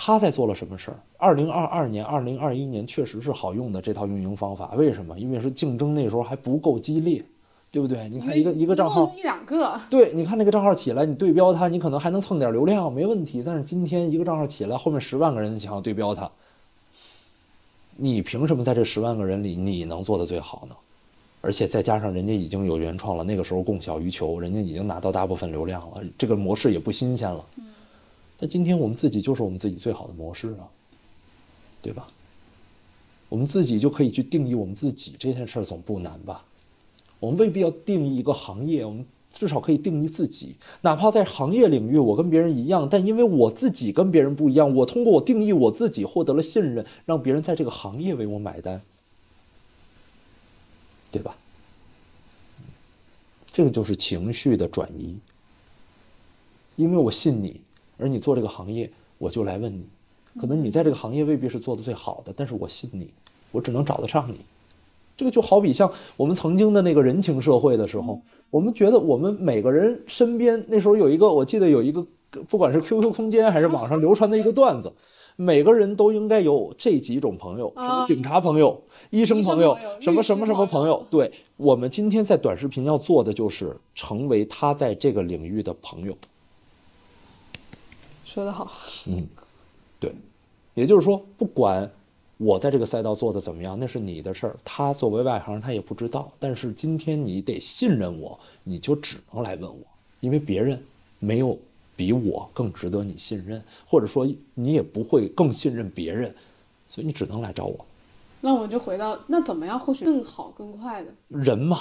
[0.03, 0.97] 他他在做了什么事儿？
[1.19, 4.73] 二零二二年、二零二一年确实是好用的这套运营方法。
[4.75, 5.19] 为什么？
[5.19, 7.23] 因为是竞争那时候还不够激烈，
[7.71, 8.09] 对不对？
[8.09, 13.43] 你看一个一个账号一两个，对，你看那个账号起来，你对标它，你可能还能蹭点流量，没问题。
[13.45, 16.29] 但是今天一个账号起来，后面十万个人想要对标它，
[17.97, 20.75] 你凭什么在这十万个人里你能做的最好呢？
[21.43, 27.45] 而且再加上人家已经有原创了，那个时候供小于求，人家已经拿到大部分流量了，这个模式也不新鲜了。
[28.41, 30.65] 但今天我们自己就是我们自己最好的模式啊，
[31.83, 32.09] 对吧？
[33.29, 36.45] 我们自己就可以去定义我们自己这件事儿，总不难吧？
[37.21, 40.57] 我们未必要定义一个行业，我们至少可以定义自己。
[40.81, 48.81] 哪怕在行业领域我跟别人一样，但因为我自己跟别人不一样，我通过我定义我自己获得了信任，让别人在这个行业为我买单。
[51.13, 51.37] 对吧？
[53.53, 55.19] 这个就是情绪的转移。
[56.77, 57.61] 因为我信你，
[58.01, 59.85] 而你做这个行业，我就来问你。
[60.41, 63.11] 可能你在这个行业未必是做的最好的，但是我信你，
[63.53, 64.39] 我只能找得上你。
[65.17, 72.07] 这个就好比像我们曾经的那个人情社会的时候，我们觉得我们每个人身边那时候有一个，我记得有一个，
[72.49, 74.91] 不管是 QQ 空间还是网上流传的一个段子。
[75.37, 78.79] 每个人都应该有这几种朋友：什么警察朋友、
[79.09, 81.05] 医生朋友、什么什么什么朋友。
[81.11, 86.15] 对我们今天在短视频要做的就是成为他在这个领域的朋友。
[88.33, 88.71] 说得好。
[89.07, 89.27] 嗯，
[89.99, 90.15] 对，
[90.75, 91.91] 也就是说，不管
[92.37, 94.57] 我在这个赛道做的怎么样，那是你的事儿。
[94.65, 96.31] 他作为外行，他也不知道。
[96.39, 99.85] 但是今天你得信任我，你就只能来问我，
[100.21, 100.81] 因为别人
[101.19, 101.59] 没有。
[101.97, 106.35] 比我更值得你信任，或者说你也不会更信任别人，
[106.89, 107.85] 所以你只能来找我。
[108.41, 111.79] 那我就回到那怎么样获取更好更快的人嘛？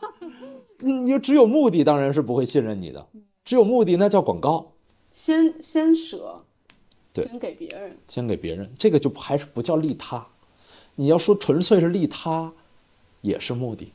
[0.80, 3.06] 你只有目的当然是不会信任你的，
[3.44, 4.72] 只有目的那叫广告。
[5.12, 6.42] 先先舍，
[7.12, 10.26] 对，先给别人，先给别人，这个就还是不叫利他。
[10.96, 12.52] 你要说纯粹是利他，
[13.20, 13.92] 也是目的，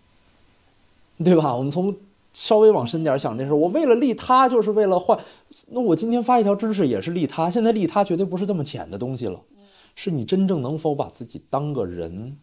[1.18, 1.56] 对吧？
[1.56, 1.96] 我们从。
[2.38, 5.18] 稍微往深点想，这事我为了利他，就是为了换。
[5.68, 7.50] 那我今天发一条知识也是利他。
[7.50, 9.42] 现在利他绝对不是这么浅的东西了，
[9.96, 12.38] 是你真正能否把自己当个人，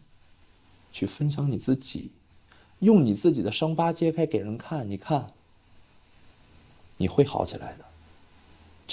[0.91, 2.09] 去分享你自己，
[2.79, 5.31] 用你自己的伤疤揭开给人看，你看，
[6.97, 7.85] 你会好起来的。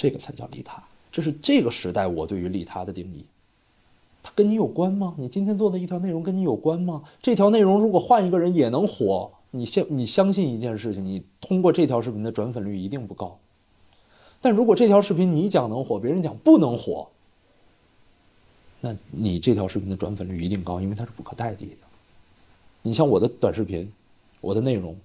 [0.01, 0.81] 这个才叫利他。
[1.11, 3.23] 这是这个时代我对于利他的定义。
[4.23, 5.13] 它跟你有关吗？
[5.19, 7.03] 你今天做的一条内容跟你有关吗？
[7.21, 9.29] 这条内容如果换一个人也能火？
[9.51, 13.37] 你相你相信一件事情，你通过这条视频的转粉率一定不高。
[14.41, 17.07] 但如果这条视频你讲能火，别人讲不能火，
[18.79, 21.75] 那你这条视频的转粉率一定高，因为它是不可代替的。
[22.81, 23.91] 你像我的短视频，
[24.39, 24.95] 我的内容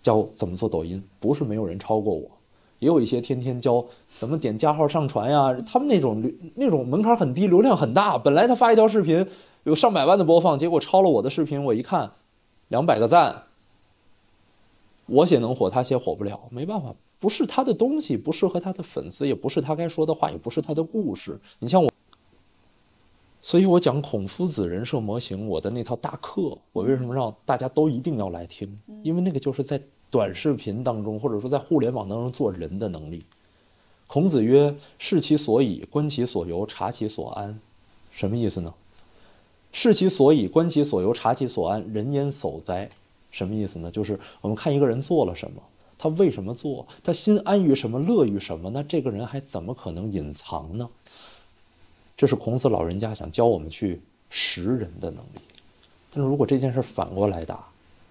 [0.00, 2.30] 教怎么做抖音，不是没有人超过我，
[2.78, 6.22] 也有一些天天教怎么点加号上传呀，他们那种
[6.54, 9.26] 那种门槛很低，流量很大，本来他发一条视频
[9.64, 12.12] 有上百万的播放，结果超了我的视频，我一看
[12.68, 13.44] 两百个赞。
[15.06, 21.40] 我写能火，他写火不了，没办法，不是他的东西，不适合他的粉丝，也不是他该说的话，也不是他的故事。
[21.60, 21.90] 你像我，
[23.40, 28.78] 所以我讲孔夫子人设模型，我的那套大课，我为什么让大家都一定要来听？
[29.02, 29.80] 因为那个就是在
[30.10, 33.24] 短视频当中，或者说在互联网当中做人的能力。
[34.06, 37.58] 孔子曰：“视其所以，观其所由，察其所安。”
[38.10, 38.72] 什么意思呢？
[39.70, 42.88] 视其所以，观其所由，察其所安，人焉守哉？
[43.30, 43.90] 什么意思呢？
[43.90, 45.62] 就是我们看一个人做了什么，
[45.98, 50.88] 他为什么做，他心安于什么，乐于什么，那这个人还怎么可能隐藏呢？
[52.16, 54.00] 这是孔子老人家想教我们去
[54.30, 55.40] 识人的能力。
[56.10, 57.62] 但是如果这件事反过来打，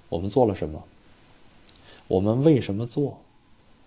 [0.09, 0.81] 我们做了什么？
[2.07, 3.19] 我们为什么做？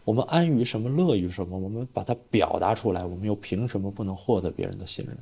[0.05, 1.59] 我们安于什么，乐于什么？
[1.59, 5.17] 我们把它表达出来，我们又凭什么不能获得别人的信任？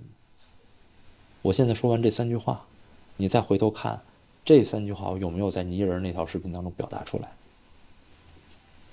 [1.42, 2.64] 我现在说完这三句话，
[3.16, 4.01] 你再回头看。
[4.44, 7.30] 这三句话我有没有在泥人那条视频当中表达出来？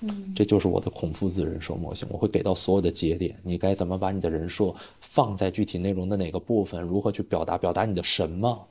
[0.00, 8.66] 嗯，这就是我的孔夫子人设模型，我会给到所有的节点，你该怎么把你的人设放在具体内容的哪个部分，如何去表达，表达你的什么？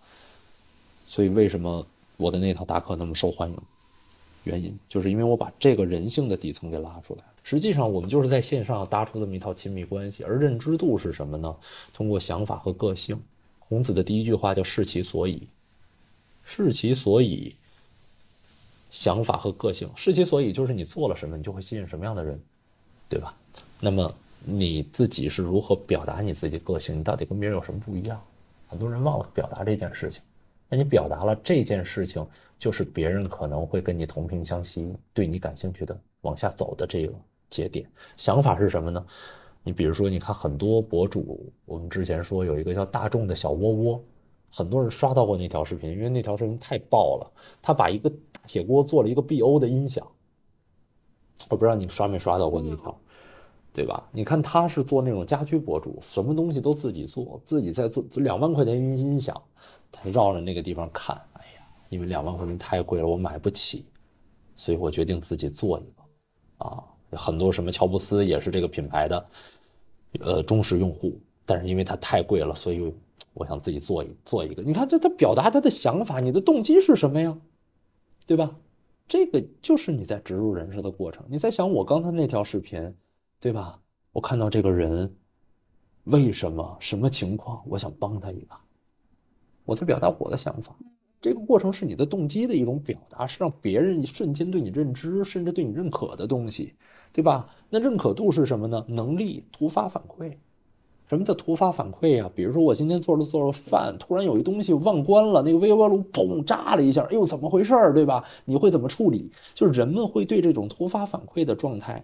[1.08, 1.84] 所以为什么
[2.18, 3.58] 我的那套大课那么受欢迎？
[4.46, 7.24] 原因就是因为我把这个人性的底层给拉出来。
[7.44, 11.56] 实际上，我们就是在线上搭出这么一套亲密关系，而认知度是什么呢？
[11.94, 13.20] 通过想法和个性。
[13.68, 15.48] 孔子的第一句话叫“视其所以”。
[16.44, 17.56] 视其所以，
[18.92, 19.90] 想法和个性。
[19.96, 22.40] 视其所以就是你做了什么，你就会吸引什么样的人，
[23.10, 23.36] 对吧？
[23.80, 27.00] 那么你自己是如何表达你自己个性？
[27.00, 28.22] 你到底跟别人有什么不一样？
[28.68, 30.22] 很多人忘了表达这件事情。
[30.70, 32.26] 那你表达了这件事情，
[32.58, 37.14] 就是别人可能会跟你同频相吸，对你感兴趣的往下走的这个
[37.50, 37.88] 节点。
[38.18, 39.06] 想法是什么呢？
[39.64, 44.04] 你比如说，你看很多博主，我们之前说有一个叫大众的小窝窝，
[44.52, 47.32] 很多人刷到过那条视频，因为那条视频太爆了。
[47.62, 50.08] 他把一个大铁锅做了一个 BO 的音响，
[51.50, 52.96] 我不知道你刷没刷到过那条，
[53.74, 54.08] 对吧？
[54.12, 59.40] 你看他是做那种家居博主，什么东西都自己做，自己在做两万块钱音音响，
[59.96, 63.86] 他绕着那个地方看，哎呀，因为两万块钱太贵了，我买不起。
[64.58, 69.26] 所以我决定自己做一个，啊，很多什么乔布斯也是这个品牌的，
[70.22, 71.20] 呃，忠实用户。
[71.46, 72.94] 但是因为它太贵了，所以
[73.34, 74.64] 我想自己做一做一个。
[74.64, 77.38] 你看这他表达他的想法，你的动机是什么呀？
[78.26, 78.56] 对吧？
[79.08, 81.24] 这个就是你在植入人设的过程。
[81.30, 82.96] 你在想我刚才那条视频，
[83.40, 83.80] 对吧？
[84.12, 85.14] 我看到这个人，
[86.06, 86.78] 为什么？
[86.80, 87.62] 什么情况？
[87.68, 88.60] 我想帮他一把，
[89.66, 90.76] 我在表达我的想法。
[91.20, 96.74] 这个过程是你的动机的一种表达，是让别人瞬间对你认知，甚至对你认可的东西，
[97.12, 97.50] 对吧？
[97.70, 98.86] 那认可度是什么呢？
[98.88, 100.32] 能力突发反馈。
[101.08, 102.30] 什么叫突发反馈呀？
[102.36, 108.24] 比如说我今天做着做着饭，突然有一东西忘关了，那个微波炉砰炸了一下，哎呦，怎么回事儿，对吧？
[108.46, 109.32] 你会怎么处理？
[109.54, 112.04] 就是人们会对这种突发反馈的状态，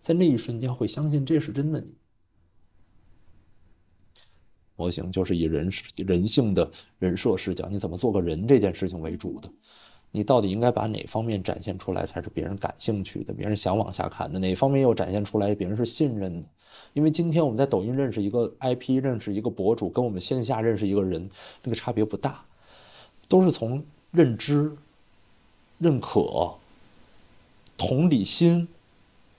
[0.00, 1.86] 在那一瞬间会相信这是真的你。
[4.76, 9.48] 模型就是以人人性的人设视角，你怎么做个人这件事情为主的，
[10.10, 14.38] 你到底应该把哪方面展现出来才是别人感兴趣的，别人想往下看的？
[14.38, 16.46] 哪方面又展现出来别人是信任的？
[16.92, 21.28] 因为今天我们在抖音认识一个 IP，认识一个博主，跟我们线下认识一个人，
[21.62, 22.44] 那个差别不大，
[23.28, 24.76] 都是从认知、
[25.78, 26.54] 认可、
[27.78, 28.68] 同理心，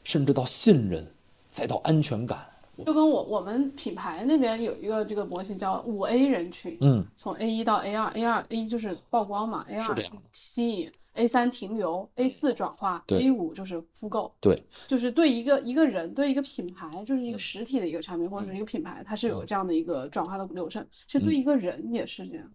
[0.04, 1.06] 甚至到信任，
[1.52, 2.40] 再到安全感。
[2.86, 9.96] 就跟我我们品牌那边有一个这个模型叫五 A 人群，嗯，从 A 一到 A 二，A 二 A 就是曝光嘛，A 二
[10.32, 22.52] 吸引，A 三停留，A 四转化，A 五就是复购，对，就是对一个一个人，对一个品牌，就是一个实体的一个产品或者是一个品牌，它是有这样的一个转化的流程，其实对一个人也是这样。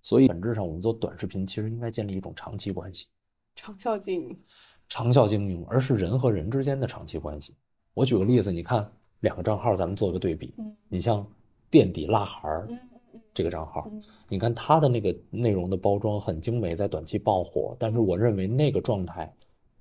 [0.00, 3.06] 所以本质上，我们做短视频其实应该建立一种长期关系，
[3.54, 4.38] 长效经营，
[4.88, 7.54] 长效经营，而是人和人之间的长期关系。
[7.92, 8.90] 我举个例子，你看。
[9.26, 10.54] 两个账号，咱们做个对比。
[10.88, 11.26] 你像
[11.68, 12.68] 垫底辣孩儿
[13.34, 13.90] 这个账号，
[14.28, 17.74] 你看他的那个内容的包装很精美，在短期爆火。
[17.76, 19.28] 但是我认为那个状态，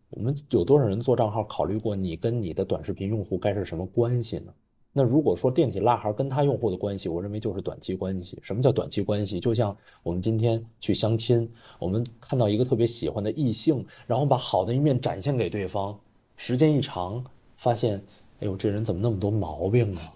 [0.09, 4.51] 我们有多少人做账号考虑过你跟你的短视频用户该是什么关系呢？
[4.91, 8.39] 那如果说垫底辣孩跟他用户的关系，我认为就是短期关系。
[8.41, 9.39] 什么叫短期关系？
[9.39, 15.95] 就像我们今天去相亲，我们看到一个特别喜欢的异性，然后把好的一面展现给对方，
[16.35, 17.23] 时间一长，
[17.57, 18.03] 发现。
[18.39, 20.13] 哎呦，这人怎么那么多毛病啊？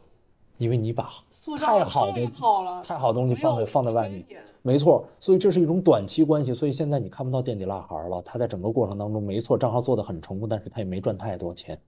[0.58, 1.10] 因为你把
[1.58, 2.28] 太好的、
[2.84, 4.26] 太好的东西放在放在外面，
[4.62, 5.06] 没错。
[5.20, 6.54] 所以这是一种短期关系。
[6.54, 11.80] 所以现在你看不到垫底辣孩了，他在整个过程当中，没错，账号做的很成功，但是他也没赚太多钱。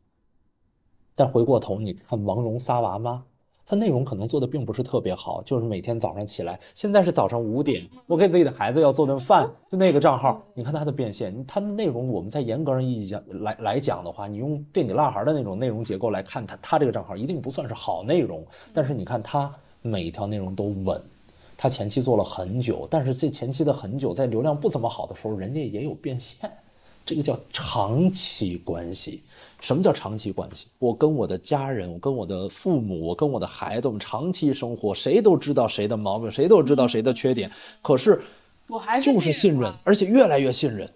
[1.16, 3.22] 但回过头你看王蓉仨娃妈。
[3.72, 19.50] 它内容可能做的并不是特别好，就是每天早上起来，现在是早上五点，我给自己的孩子要做顿饭，就那个账号，你看它的变现，它的内容，我们在严格上意义讲来来讲的话，你用垫底辣孩的那种内容结构来看，它它这个账号一定不算是好内容，但是你看它
[19.82, 21.02] 每一条内容都稳，
[21.56, 26.52] 它前期做了很久，但是这前期的很久，在流量不怎么好的时候，人家也有变现，
[27.06, 29.24] 这个叫长期关系。
[29.62, 30.68] 什么叫长期关系？
[30.80, 37.50] 我跟我的家人，我跟我的父母，我跟我的孩子，我们长期生活，谁都知道谁的毛病，谁都知道谁的缺点。
[37.82, 38.20] 可是，
[38.68, 40.90] 我还是就是信任，而且越来越信任。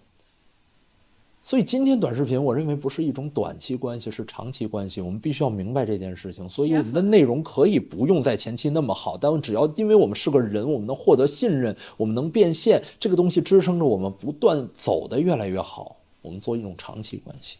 [1.42, 5.00] 所以今天短视频，我认为不是一种短期关系，是长期关系。
[5.00, 6.48] 我们必须要明白这件事情。
[6.48, 15.94] 所以我们的内容可以不用在前期那么好，但只要因为我们是个人，我们能获得信任，我们能变现，这个东西支撑着我们不断走得越来越好。
[16.20, 17.58] 我们做一种长期关系。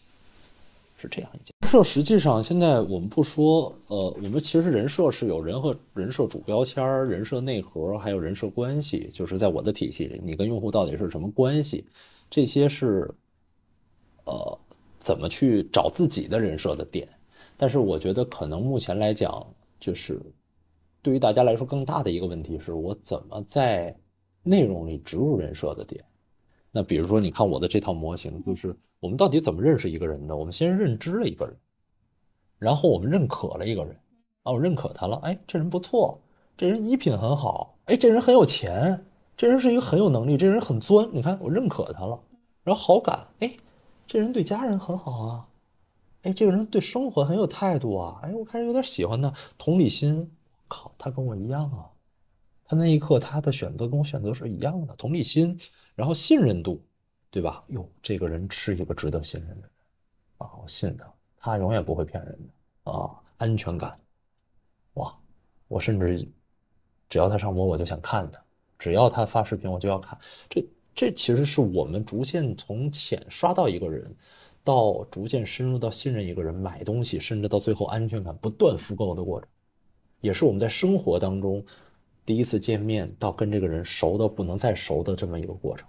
[0.97, 9.11] 是这样一件人设，实际上现在我们不说，呃，我们其实人设是有人和人设主标签、人设内核，还有人设关系。
[9.13, 11.85] 就是在我的体系里，你跟用户到底是什么关系？
[12.31, 13.09] 这些是，
[14.25, 14.59] 呃，
[14.99, 17.09] 怎么去找自己的人设的点？
[17.57, 19.47] 但是我觉得可能目前来讲，
[19.79, 20.21] 就是
[21.03, 23.95] 对于大家来说更大的一个问题是我怎么在
[24.43, 26.03] 内容里植入人设的点。
[26.77, 30.37] 那比如说，你看我的这套模型，就是我们到底怎么认识一个人的？
[30.37, 31.57] 我们先认知了一个人，
[32.59, 33.99] 然后我们认可了一个人，
[34.43, 36.21] 啊，我认可他了，哎，这人不错，
[36.55, 39.07] 这人衣品很好，哎，这人很有钱，
[39.39, 42.21] 这人是一个很有能力，这人很钻，你看我认可他了，
[42.63, 43.57] 然后好感，哎，
[44.07, 45.49] 这人对家人很好啊，
[46.25, 50.31] 哎，这个人对生活很有态度啊，哎，我开始有点喜欢他，同理心，
[50.69, 51.89] 靠，他跟我一样啊，
[52.67, 55.57] 他那一刻他的选择跟我选择是一样的，同理心。
[55.97, 56.81] 然后信任度，
[57.29, 57.65] 对吧？
[57.71, 59.71] 哟，这个人是一个值得信任的人
[60.39, 62.39] 啊，我信他，他永远不会骗人
[62.85, 63.11] 的啊。
[63.39, 63.95] 安全感，
[64.95, 65.15] 哇
[65.69, 66.27] 我甚至
[67.11, 68.41] 只要他上播，我就想看他；
[68.79, 70.19] 只要他发视频，我就要看。
[70.49, 74.17] 这这其实是我们逐渐从浅刷到一个人，
[74.65, 79.49] 到逐渐深入到信任一个人，买东西，甚至到最后安全感不断复购的过程，
[80.23, 81.63] 也是我们在生活当中
[82.27, 85.89] 第一次见面到跟这个人熟到不能再熟的这么一个过程。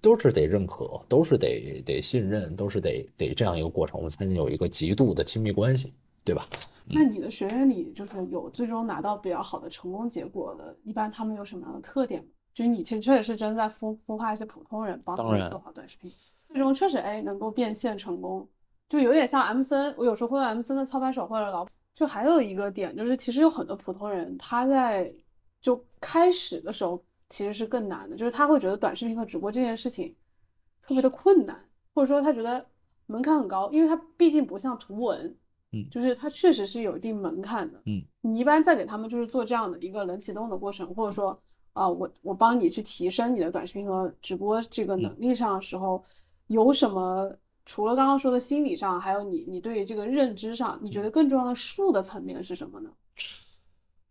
[0.00, 5.92] 都是得认可，都是得得信任，都是得得这样一个过程，我们才能有一个极度的亲密关系，
[6.24, 6.44] 对吧？
[6.86, 12.24] 那你的学员里，就是有最终拿到比较好的成功结果的，一般他们有什么样的特点？
[12.52, 16.12] 就是你其实确实是真在孵孵化一些普通人，帮他们做好短视频，
[16.48, 18.48] 最终确实哎能够变现成功，
[18.88, 21.66] 就有点像 M 森，我有时候会问 M 森的操盘手或者老，
[21.96, 25.12] 就还有一个点就是，其实有很多普通人他在
[25.60, 27.02] 就开始的时候。
[27.28, 30.14] 其实是更难的，就是他会觉得短视频和直播这件事情
[30.80, 31.60] 特别的困难，
[31.92, 32.64] 或者说他觉得
[33.06, 35.36] 门槛很高，因为他毕竟不像图文，
[35.72, 41.36] 嗯，就是它确实是有一定门槛的，嗯，你一般在给他们就是做这样的一个冷启动的过程，或者说
[41.72, 46.00] 啊，我我帮你去提升你的短视频和直播这个能力上的时候，
[46.46, 47.28] 有什么
[47.66, 52.90] 除了刚刚说的心理上，还有你你对于这个认知上，你觉得更重要的术的层面是什么呢？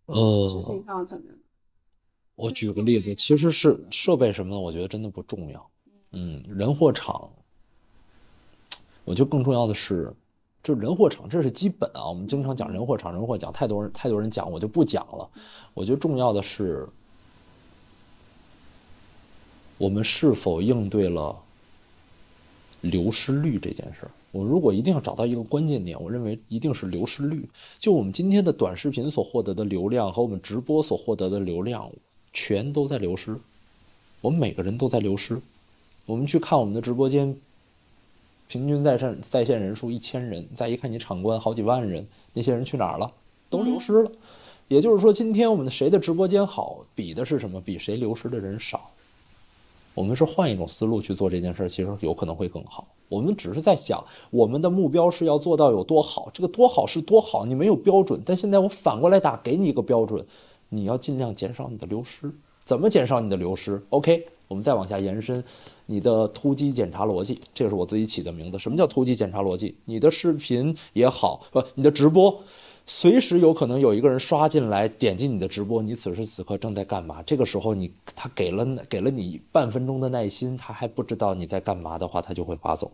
[0.07, 1.33] 呃，执行上的层面。
[2.35, 5.71] 我举个例子，其实是设备什么的，我觉得真的不重要。
[6.11, 7.31] 嗯，人货场，
[9.05, 10.13] 我觉得更重要的是，
[10.61, 12.09] 就人货场，这是基本啊。
[12.09, 15.29] 我们经常讲人货场，人货讲太多人太多人讲，我就不讲了。
[15.73, 16.85] 我觉得重要的是，
[19.77, 21.41] 我们是否应对了
[22.89, 24.11] 流失率这件事儿。
[24.31, 27.47] 我如果一定要找到一个关键点，我认为一定是流失率。
[27.79, 31.89] 就我们今天的短视频所获得的流量和我们直播所获得的流量。
[32.37, 33.33] 全都在流失，
[34.19, 35.39] 我们每个人都在流失。
[36.05, 37.33] 我们去看我们的直播间，
[38.49, 43.09] 平均在线在线人数一千人，再一看你场观好几万人，那些人去哪儿了？
[43.49, 44.11] 都流失了。
[44.67, 47.61] 也就是说，今天我们的谁的直播间好，比的是什么？
[47.61, 48.91] 比谁流失的人少。
[49.95, 52.87] 我们是换一种思路去做这件事儿，其实有可能会更好。
[53.09, 58.21] 我们只是在想，我们的目标是要做到有多好，这个多好是多好，你没有标准。
[58.23, 60.23] 但现在我反过来打，给你一个标准。
[60.69, 62.29] 你要尽量减少你的流失，
[62.63, 65.41] 怎么减少你的流失？OK，我们再往下延伸，
[65.85, 68.57] 你的突击检查逻辑，这个是我自己起的名字。
[68.59, 69.77] 什么叫突击检查逻辑？
[69.85, 72.35] 你的视频也好，不，你的直播，
[72.87, 77.23] 随时有可能有一个人刷进来，点击你的直播，你此时此刻正在干嘛？
[77.23, 82.91] 这个时候你他给了给了你半分钟的耐心，他还不知道你在干嘛的话，他就会划走。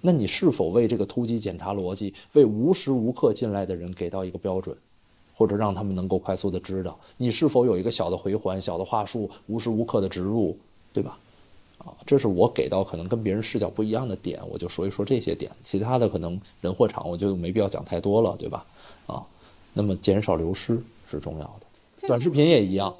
[0.00, 4.76] 那你是否为这个突击检查逻辑，为无时无刻进来的人给到一个标准？
[5.34, 10.58] 或者让他们能够快速的知道你是否有一个小的回环、小的话术，无时无刻的植入，
[10.92, 11.16] 对吧？
[11.78, 15.50] 啊，这是我给到可能跟别人视角不一样的点，我就说一说这些点。
[15.64, 18.66] 其他的可能人货场，我就没必要讲太多了，对吧？
[19.06, 19.24] 啊，
[19.72, 22.06] 那么减少流失是重要的。
[22.06, 22.94] 短视频也一样，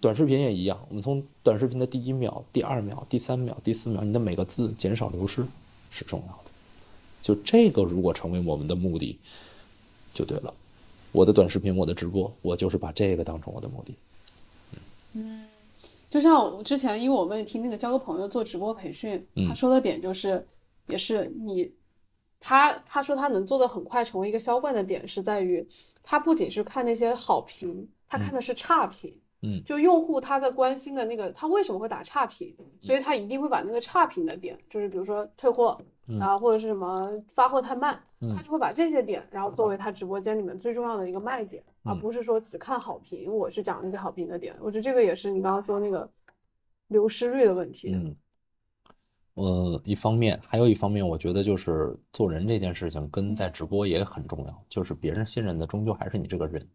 [0.00, 0.78] 短视频也一样。
[0.88, 5.44] 我们从短视频的第一秒、第二秒、第三秒、第四秒，你的每个字减少流失
[5.90, 6.50] 是重要的。
[7.22, 9.18] 就这个，如果成为我们的目的，
[10.14, 10.52] 就对了。
[11.12, 13.94] 我的短视频，我的直播，我就是把这个当成我的目的。
[15.14, 15.44] 嗯，
[16.10, 20.44] 就像我之前，因为我们听那个交个朋友做直播培训，他说的点就是，
[20.88, 21.72] 也是你，
[22.40, 25.66] 他他说他能做的很快成为一个销冠的点，是在于
[26.02, 29.16] 他不仅是看那些好评，他看的是差评。
[29.42, 32.54] 嗯，就用户他的关心的那个，他为什么会打差评？
[32.78, 35.78] 所以他一定会把那个差评的点，就是比如说退货
[36.18, 38.02] 啊，或者是什么发货太慢，
[38.34, 43.30] 他就会把这些点，然后作为他直播间里面最重要的一个卖点，而不是说只看好评。
[43.32, 46.08] 我是讲那个好评的点，我觉得这个也是你刚刚说那个
[46.88, 47.92] 流失率的问题。
[47.94, 48.16] 嗯，
[49.34, 56.66] 呃，一方面，还有一方面，我觉得就是做人这件事情跟在直播也很重要，就是别人信任的终究还是你这个人。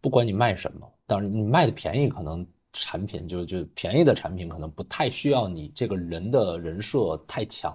[0.00, 7.74] 不管你卖什么，当然你卖的便宜，可能产品就就便宜的产品可能不太需要你这个人的人设太强。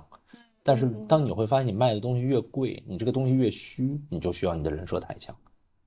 [0.64, 5.36] 但是当你会发现你卖的东西越贵，你这个东西越虚，你就需要你的人设太强。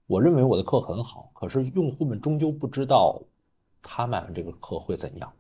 [0.06, 3.20] 我认为我的课很好，可是用户们终究不知道
[3.80, 5.32] 他买完这个课会怎样。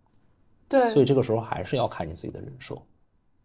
[0.68, 2.76] 对，所以这个时候还是要看你自己的人设，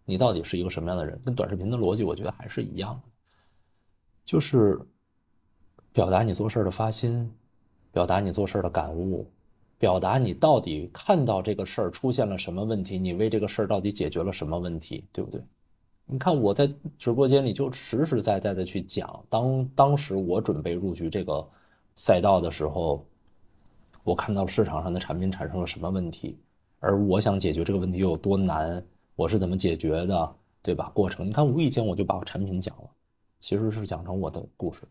[0.05, 1.19] 你到底是一个什么样的人？
[1.25, 3.09] 跟短视频的逻辑，我觉得还是一样的，
[4.25, 4.79] 就是
[5.91, 7.31] 表达你做事的发心。
[7.91, 9.27] 表达你做事的感悟，
[9.79, 15.41] 表达你到底看到这个事儿出现了什么问题，你为这个事儿到底解决了什么问题，对不对？
[16.11, 21.47] 你看我在直播间里就实实在在的去讲，当当时我准备入局这个
[21.95, 23.05] 赛道的时候，
[24.03, 26.39] 我看到市场上的产品产生了什么问题，
[26.79, 28.83] 而我想解决这个问题有多难，
[29.15, 30.89] 我是怎么解决的，对吧？
[30.95, 32.89] 过程你看，无意间我就把我产品讲了，
[33.39, 34.81] 其实是讲成我的故事。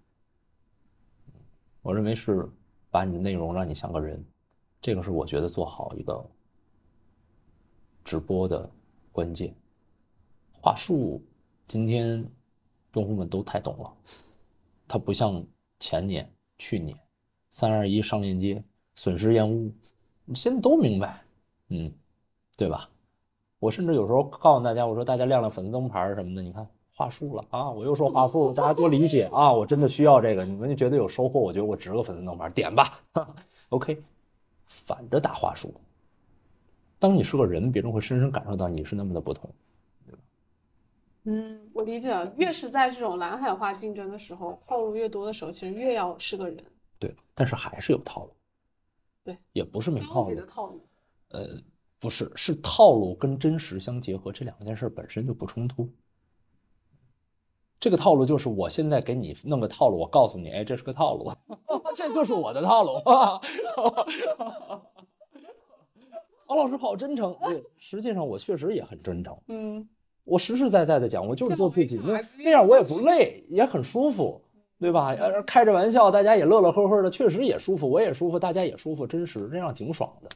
[1.82, 2.48] 我认为是
[2.92, 4.24] 把你的内容让你像个人，
[4.80, 6.24] 这个是我觉得做好一个
[8.04, 8.70] 直播的
[9.10, 9.52] 关键。
[10.61, 11.22] 话术
[11.66, 12.24] 今天
[12.94, 13.92] 用户们都太懂了，
[14.86, 15.44] 它不像
[15.78, 16.28] 前年、
[16.59, 16.96] 去年
[17.50, 18.62] 三二一上链接
[18.94, 19.70] 损失厌恶，
[20.34, 21.22] 现在都明白，
[21.68, 21.92] 嗯，
[22.56, 22.88] 对吧？
[23.61, 33.00] 我甚至有时候告诉大家，我说大家亮亮粉丝灯牌什么的，你看话术了啊，我又说话术，大家多理解啊，我真的需要这个，你们就觉得有收获，我觉得我值个粉丝灯牌，点吧，
[33.70, 34.02] OK，
[34.66, 35.72] 反着打话术。
[36.98, 39.48] 当你是个人，别人会深深感受到你是那么的不同。
[41.30, 42.32] 嗯，我理解了。
[42.38, 46.64] 越是在这种蓝海化竞争的时候，套路越多的时候，其实越要是个人。
[46.98, 48.34] 对，但是还是有套路。
[49.22, 50.34] 对，也不是没套路。
[50.34, 50.80] 的套路。
[51.28, 51.46] 呃，
[52.00, 55.86] 不是，是套路跟真实相结合，这两件事本身就不冲突。
[57.78, 61.30] 这个套路就是我现在给你弄个套路，我告诉你，哎，这是个套路，
[61.94, 63.02] 这就是我的套路。
[66.46, 67.36] 王老师好真诚，
[67.76, 69.38] 实际上我确实也很真诚。
[69.48, 69.86] 嗯。
[70.28, 74.40] 我实实在在的讲，我就是做自己，那那样我也不累，也很舒服，
[74.78, 75.14] 对吧？
[75.18, 80.28] 呃，开着玩笑，大家也乐乐呵呵的，确实也舒服，我也舒服，大家也舒服，真实，这样挺爽的，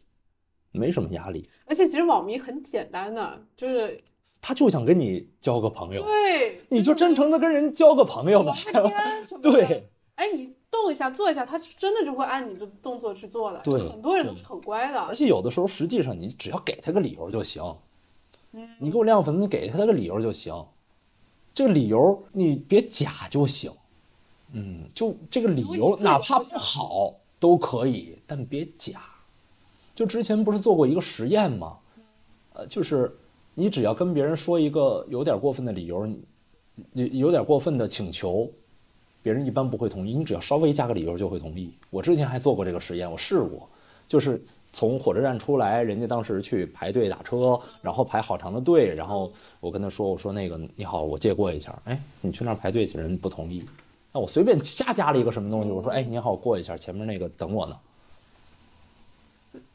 [0.72, 1.48] 没什么压力。
[1.66, 3.98] 而且其实网民很简单的，就是
[4.40, 8.54] 他就想跟你交个朋友，对，你就真诚的跟人交个朋友吧。
[9.42, 9.84] 对，
[10.14, 13.60] 哎，你动一下，做一下，他真的就会按你的动作去做的。
[13.62, 14.98] 对，很多人都是很乖的。
[15.00, 17.62] 而且有的时候，实际上你只要给他个理由就行。
[18.78, 20.54] 你给我亮粉，你给他个理由就行，
[21.54, 23.72] 这个理由你别假就行，
[24.52, 29.00] 嗯，就这个理由哪怕不好都可以，但别假。
[29.94, 31.78] 就之前不是做过一个实验吗？
[32.52, 33.16] 呃，就是
[33.54, 36.06] 你只要跟别人说一个有点过分的理由，
[36.92, 38.50] 你有点过分的请求，
[39.22, 40.14] 别人一般不会同意。
[40.14, 41.72] 你只要稍微加个理由就会同意。
[41.88, 43.66] 我之前还做过这个实验，我试过，
[44.06, 44.44] 就是。
[44.72, 53.64] 从火车站出来，人家当时去排队打车，然后排好长的队，然后我跟他说：“我说那个你好，我借过一下。”哎，你去那儿排队去，人不同意。
[54.12, 57.76] 那我随便瞎加了一个什么东西，我说：“哎，你好，我过一下，前面那个等我呢。”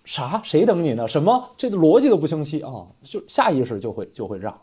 [0.05, 0.41] 啥？
[0.43, 1.07] 谁等你呢？
[1.07, 1.49] 什么？
[1.57, 2.87] 这个逻辑都不清晰啊！
[3.03, 4.57] 就下意识就会就会让，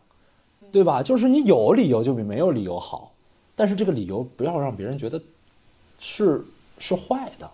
[0.72, 1.02] 对吧？
[1.02, 3.12] 就是你有理由就比没有理由好，
[3.54, 5.20] 但是这个理由不要让别人觉得
[5.98, 6.42] 是
[6.78, 7.48] 是坏的。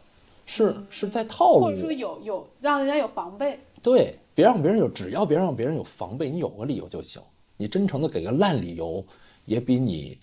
[0.50, 7.22] 是是在套路，或者说有有让人家有防备，对，别让别人有，只要别让别人有防备，你有个理由就行。
[7.56, 9.04] 你真诚的给个烂理由，
[9.44, 10.18] 也比你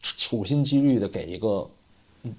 [0.00, 1.68] 处心积虑的给一个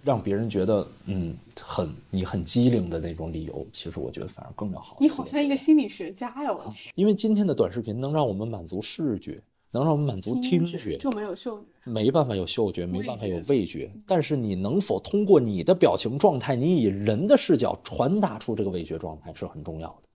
[0.04, 4.98] 让别人觉得嗯很你很机灵的那种理由，其实我觉得反而更要好。
[5.00, 6.92] 你好像一个心理学家呀，我天！
[6.96, 9.40] 因为今天的短视频能让我们满足视觉。
[9.76, 13.92] 能让我们满足听觉，就没有嗅觉，没办法有嗅觉，没办法有味觉。
[14.08, 20.08] 但是你能否通过你的表情状态，你以人的视角传达出这个味觉状态是很重要的。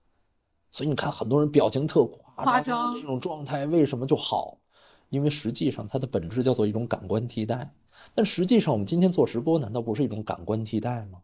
[0.71, 4.57] 所以你看，很多人表情特夸张，这种状态为什么就好？
[5.09, 7.71] 因为实际上它的本质叫做一种感官替代。
[8.15, 11.19] 但实际上，我们今天做直播，难道不是一种感官替代吗？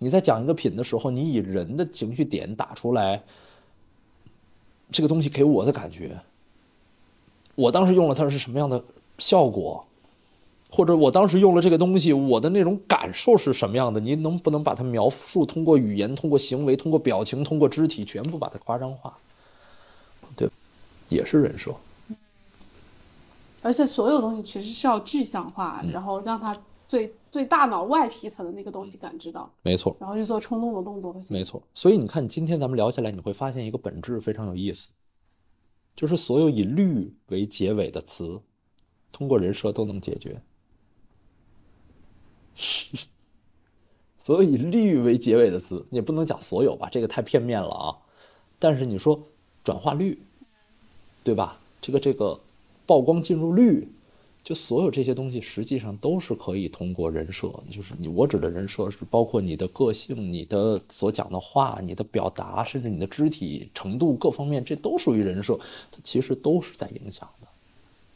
[0.00, 3.22] 你在讲一个品的时候，你以人的情绪点打出来，
[4.90, 6.18] 这个东西给我的感觉。
[7.58, 8.80] 我当时用了它是什么样的
[9.18, 9.84] 效果，
[10.70, 13.98] 或者我当时用了这个东西，我的那种感受是什么样的？
[13.98, 15.44] 你能不能把它描述？
[15.44, 19.12] 通过语言，通过行为，通过表情，通过肢体，全部把它夸张化，
[20.36, 20.48] 对，
[21.08, 21.74] 也是人设。
[23.60, 26.56] 而且所有东西其实是要具象化，然后让它
[26.86, 29.50] 最最大脑外皮层的那个东西感知到。
[29.62, 29.96] 没错。
[29.98, 31.12] 然后去做冲动的动作。
[31.28, 31.60] 没错。
[31.74, 34.90] 所以你看，今天咱们聊下来，你会发现一个本质非常有意思。
[35.98, 38.40] 就是所有以“绿”为结尾的词，
[39.10, 40.40] 通过人设都能解决。
[44.16, 47.98] 所有以“绿”为结尾的词，也不能讲所有吧，这个太片面了啊。
[48.60, 49.20] 但是你说
[49.64, 50.22] 转化率，
[51.24, 51.60] 对吧？
[51.80, 52.38] 这个这个
[52.86, 53.88] 曝光进入率。
[54.48, 65.54] 就所有这些东西，实际上都是可以通过人设，就是你我指的人设是包括你的个性、你的所讲的话、你的表达，甚至你的肢体程度各方面，这都属于人设，
[65.92, 67.48] 它其实都是在影响的。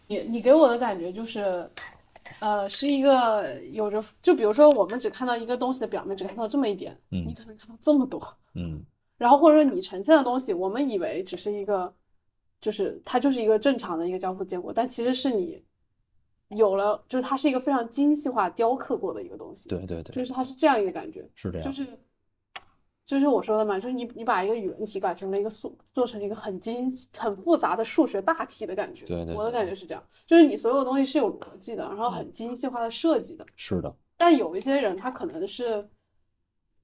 [0.06, 1.68] 你你给我的感觉就是，
[2.40, 8.18] 呃，是一个有着，就比如说我们只看到一个东西的表面，只看到这么一点，嗯，你可能看到这么多，
[8.54, 8.82] 嗯，
[9.18, 11.92] 然后或者说你呈现的东西，我们以为只是一个，
[12.58, 15.62] 就是它就是一个正常的一个交付结果，但其实是你。
[16.56, 19.68] 有了，就是它是一个非常精细化雕刻过的一个东西。
[19.68, 21.64] 对对对，就是它是这样一个感觉，是这样。
[21.64, 21.86] 就是
[23.04, 26.88] 就是我说的嘛，就是你你把一个语文题改成了一个数，做成一个很精
[27.18, 29.04] 很复杂的数学大题的感觉。
[29.06, 33.44] 对对，我的感觉是这样，就是你所有东西是有逻辑的，然后很精细化的设计的。
[33.56, 33.94] 是的。
[34.16, 35.86] 但有一些人他可能是，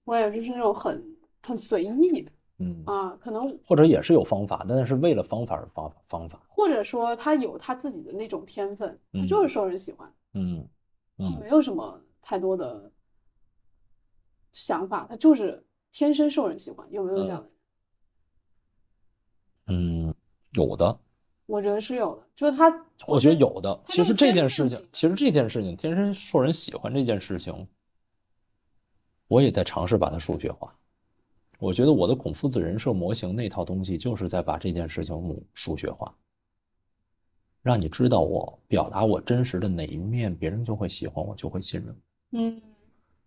[0.05, 1.03] 我也就是那种很
[1.43, 2.29] 很随意，
[2.59, 10.69] 嗯啊，可能或者也是有方法，但是为了方法而方方法，或者说他有他自己的那种天分，他就是受人喜欢，嗯
[11.19, 12.91] 嗯，没有什么太多的
[14.53, 17.51] 想法，他就是天生受人喜欢，有没有这样的？
[19.69, 20.15] 嗯，
[20.55, 20.99] 有的，
[21.47, 22.69] 我觉得是有的，就是他，
[23.07, 23.81] 我觉得有的。
[23.87, 27.69] 其实这件事情，其实这件事情，天生受人喜欢这件事情，
[29.29, 30.75] 我也在尝试把它数学化。
[31.59, 36.15] 我觉得我的孔夫子人设模型那套东西，就是在把这件事情数学化，
[37.63, 41.97] 让你知道我表达我真实的哪一面，别人就会喜欢我，就会信任。
[42.33, 42.63] 嗯。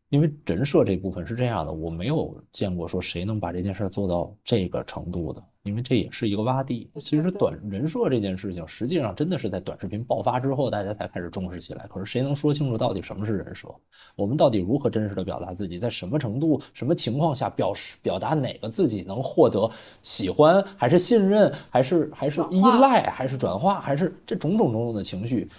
[0.09, 6.89] 因为人设这部分是这样的，我没有见过说谁能把这件事做到这个程度的，因为这也是一个洼地。
[6.95, 11.85] 其实短人设这件事情，实际上真的是在短视频爆发之后，大家才开始重视起来。
[11.87, 13.67] 可是谁能说清楚到底什么是人设？
[14.15, 15.77] 我们到底如何真实的表达自己？
[15.77, 19.69] 在什么程度、什么情况下表示表达哪个自己能获得
[20.01, 25.49] 喜欢，还是信任，还是还是依赖，还是转化，还是这种种种种的情绪？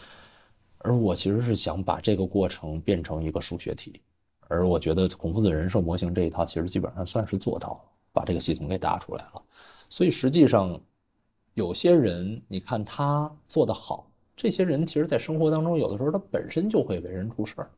[0.78, 4.00] 而我其实是想把这个过程变成一个数学题。
[4.48, 7.80] 而我觉得孔夫子人设模型这一套其实基本上算是做到了，
[8.12, 9.42] 把这个系统给搭出来了。
[9.92, 10.80] 所以实际上，
[11.52, 17.70] 有些人你看他做得好，这些人其实在生活当中有的时候他本身就会为人处事儿。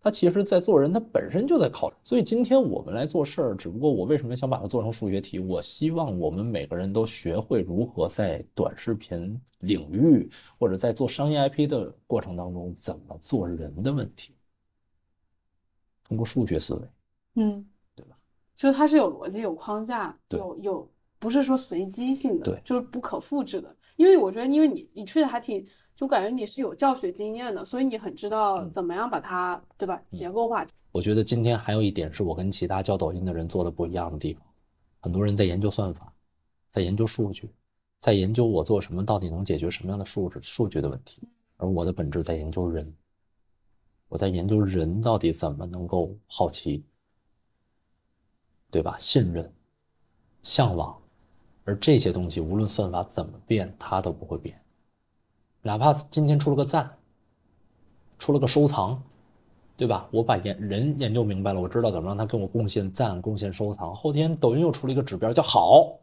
[0.00, 1.92] 他其实，在做人，他本身就在考。
[2.04, 5.40] 所以今天我们来做事儿，只不过我为什么想把它做成数学题？
[5.40, 14.36] 我希望我们每个人都学会如何在短视频领域或者在做商业 IP 的过程当中怎么做人的问题。
[16.04, 16.88] 通过数学思维，
[17.42, 17.66] 嗯，
[18.56, 23.76] 就是它是有逻辑、有框架、有有，不是说随机性的，对，就是不可复制的。
[23.96, 25.64] 因为我觉得，因为你你确实还挺，
[25.94, 30.00] 就感觉你是有教学经验的，所以你很知道怎么样把它，对吧？
[30.10, 30.64] 结构化。
[30.92, 34.42] 我觉得今天还有一点是我跟其他教抖音的人做的不一样的地方，
[35.00, 36.12] 很多人在研究算法，
[36.70, 37.50] 在研究数据，
[37.98, 41.20] 在研究我做什么到底能解决什么样的数值数据的问题，
[41.58, 42.90] 而我的本质在研究人。
[44.08, 46.84] 我在研究人到底怎么能够好奇，
[48.70, 48.96] 对吧？
[48.98, 49.52] 信任、
[50.42, 50.96] 向往，
[51.64, 54.60] 而这些东西无论算法怎么变，它都不会变。
[55.62, 56.96] 哪怕今天出了个赞，
[58.18, 59.02] 出了个收藏，
[59.76, 60.08] 对吧？
[60.10, 63.94] 我把研人研究明白了，我知道怎么让他跟我贡献赞、贡献收藏。
[63.94, 65.98] 后天抖音又出了一个指标叫好，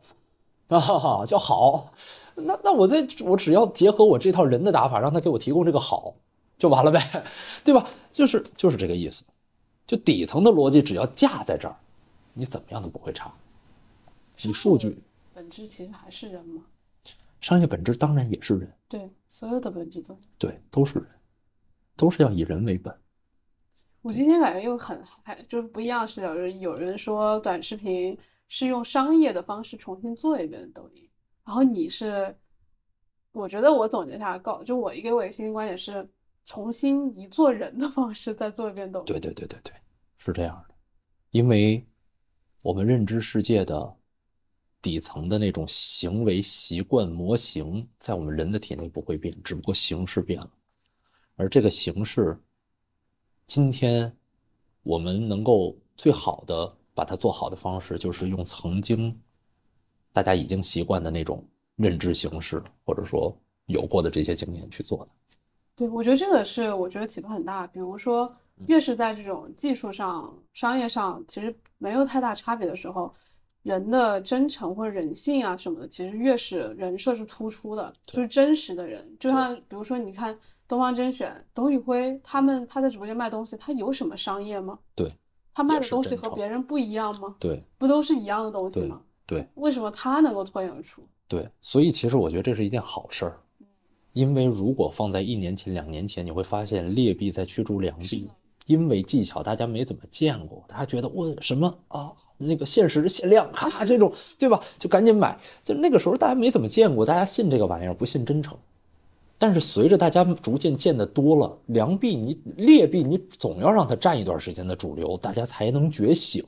[0.68, 1.92] 啊，叫好。
[2.36, 6.16] 那那我在我只要结合我这套人的打法，让他给我提供这个好。
[6.58, 7.24] 就完了呗，
[7.64, 7.86] 对吧？
[8.12, 9.26] 就是就是这个意思，
[9.86, 11.76] 就底层的逻辑只要架在这儿，
[12.34, 13.34] 你怎么样都不会差。
[14.44, 15.02] 你数据
[15.34, 16.64] 本质其实还是人嘛，
[17.40, 21.08] 商业本质当然也是人，对，所有的本质都对，都是人，
[21.96, 22.96] 都是要以人为本。
[24.02, 31.10] 我今天感觉又很还就是不一样视角，就是有人说短视频是用商业的方式重新做一遍抖音，
[31.46, 32.36] 然后你是，
[33.32, 36.08] 我觉得我总结下来告，就我一个我一个新观点是。
[36.46, 39.06] 重新以做人的方式再做一遍抖音。
[39.06, 39.72] 对对对对对，
[40.18, 40.76] 是这样的，
[41.30, 41.88] 因为
[42.64, 43.94] 我们认知世界的
[44.82, 50.50] 底层的那种行为习惯模型，在我们人的体内不会变，只不过形式变了。
[51.36, 52.40] 而这个形式，
[53.46, 54.16] 今天
[54.82, 59.14] 我们能够最好的把它做好的方式，就是用曾经
[60.14, 61.46] 大家已经习惯的那种
[61.76, 65.12] 认知形式，或者说有过的这些经验去做的。
[65.76, 67.68] 对，我觉得这个是我觉得启发很大。
[67.68, 68.34] 比如说，
[68.68, 71.54] 越是在这种技术上、商业上其实
[71.84, 73.12] 没有太大差别的时候，
[73.64, 79.06] 人的真诚或者人性啊什么的，其实越是人设是突出的，就是真实的人。
[79.20, 80.34] 就像比如说，你看
[80.66, 84.80] 东方甄选、董宇辉他们，他在直播间卖东西，他有什么商业吗？
[84.96, 85.12] 对，
[85.54, 87.36] 他卖的东西和别人不一样吗？
[87.38, 89.02] 对，不都是一样的东西吗？
[89.26, 91.06] 对，为什么他能够脱颖而出？
[91.28, 93.38] 对，所以其实我觉得这是一件好事儿。
[94.14, 98.30] 因为如果放在一年前、两年前，你会发现劣币在驱逐良币，
[98.66, 104.60] 因为技巧大家没怎么见过，大家觉得我什么啊，那个限时限量， 咔这种，对吧？
[104.80, 105.38] 就赶紧买。
[105.64, 108.58] 就那个时候大家没怎么见过，大家信这个玩意儿，不信真诚。
[109.40, 116.42] 但是随着大家逐渐见的多了，良币你劣币你总要让它占一段时间的主流，大家才能觉醒。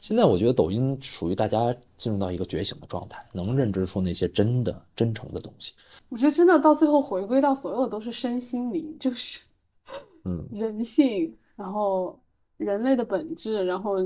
[0.00, 5.72] 现在我觉得抖音属于大家进入到一个觉醒的状态，能认知出那些真的真诚的东西。
[6.08, 9.40] 我觉得真的到最后回归到所有都是身心灵，就是，
[10.24, 12.18] 嗯，人性，然后
[12.58, 13.96] 人类的本质，然后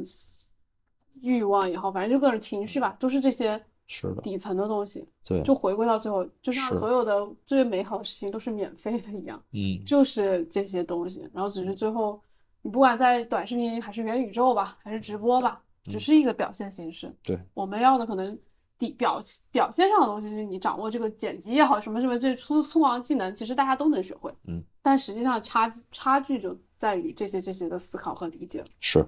[1.21, 5.07] 欲望也好，反正就各种情绪吧，都是这些是的，底层的东西。
[5.25, 11.29] 对，就回归到最后，就像所有的最美好的事情都是免费的一样，嗯，就是这些东西。
[11.33, 12.21] 然后只是最后，
[12.63, 17.15] 你不管在短视频还是元宇宙吧，还是直播吧，只是一个表现形式。
[17.23, 18.39] 对，我们要的可能
[18.79, 19.21] 底表
[19.51, 24.33] 表现上的东西，就是你掌握这个剪辑也好，什么什么这粗粗犷技能，其实大家都能学会。
[24.47, 28.65] 嗯，但实际上差差距就在于这些这些的思考和理解。
[28.81, 29.07] 是，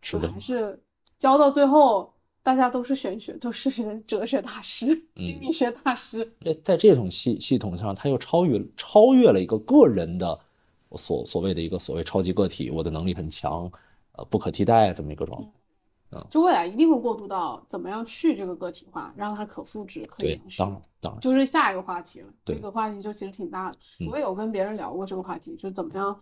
[0.00, 0.82] 是的还，是
[1.18, 2.10] 教到最后，
[2.42, 3.70] 大家都是玄学，都是
[4.08, 4.86] 哲学大师、
[5.16, 6.32] 心理学大师。
[6.40, 10.40] 在在这种系系统上，他又超越超越了一个个人的
[10.92, 13.70] 所所谓的一个所谓超级个体，我的能力很强，
[14.12, 15.50] 呃，不可替代这么一个状态。
[16.30, 20.70] 就未来一定会过渡到怎么样去这个个体化，让它可复制、可以延，续当。
[20.70, 23.76] 然当然，就是下一个话题了，这个话题就其实挺大的。
[24.00, 26.18] 嗯我也有跟别人聊过这个话题，就怎么样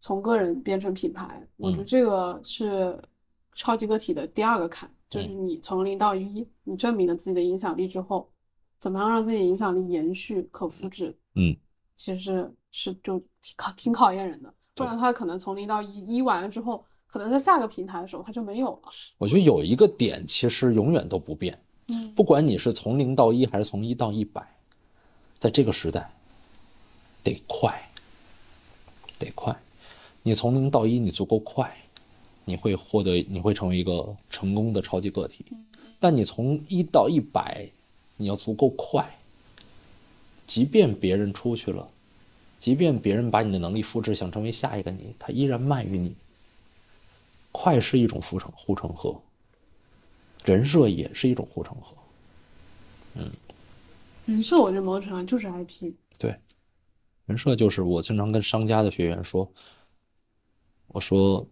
[0.00, 1.40] 从个人变成品牌。
[1.56, 3.00] 我觉得嗯这个是
[3.54, 8.30] 超级个体的第二个坎，就是嗯你从零到一，你证明了自己的影响力之后，
[8.78, 11.16] 怎么样让自己的影响力延续、可复制？
[11.34, 11.56] 嗯，
[11.96, 18.82] 其实是是就挺考挺考验人的，不对然他可能从零到一，一完了之后，可能在下个平台的时候他就没有了。
[19.18, 21.58] 我觉得有一个点其实永远都不变，
[21.88, 24.46] 嗯不管你是从零到一还是从一到一百，
[25.38, 26.08] 在这个时代，
[27.24, 27.90] 得快，
[29.18, 29.56] 得快。
[30.28, 31.74] 你从零到一，你足够快，
[32.44, 35.42] 你会获得，你会成为一个成功的超级个体。
[35.98, 37.66] 但你从一到一百，
[38.18, 39.08] 你要足够快。
[40.46, 41.88] 即便别人出去了，
[42.60, 46.14] 即便别人把你的能力复制，想成为下一个你，他依然慢于你。
[47.50, 49.18] 快是一种护城护城河，
[50.44, 51.96] 人设也是一种护城河。
[53.14, 53.30] 嗯
[54.26, 55.94] 人设，我觉得某种程度上就是 IP。
[56.18, 56.36] 对，
[57.24, 59.50] 人设就是我经常跟商家的学员说，
[60.88, 61.46] 我说，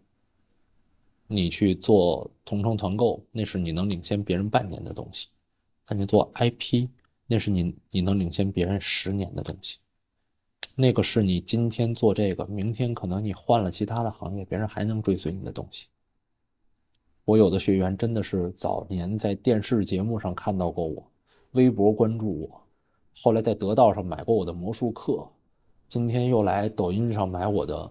[1.27, 5.29] 你去做同城团购，那是你能领先别人半年的东西；
[5.85, 6.89] 但你做 IP，
[7.27, 9.79] 那是你你能领先别人十年的东西。
[10.75, 15.87] 那个是你今天做这个，明天可能你换了其他的行业，别人还能追随你的东西。
[17.25, 21.11] 我有的学员真的是早年在电视节目上看到过我，
[21.53, 22.63] 微博关注我，
[23.21, 25.29] 后来在得道上买过我的魔术课，
[25.89, 27.91] 今天又来抖音上买我的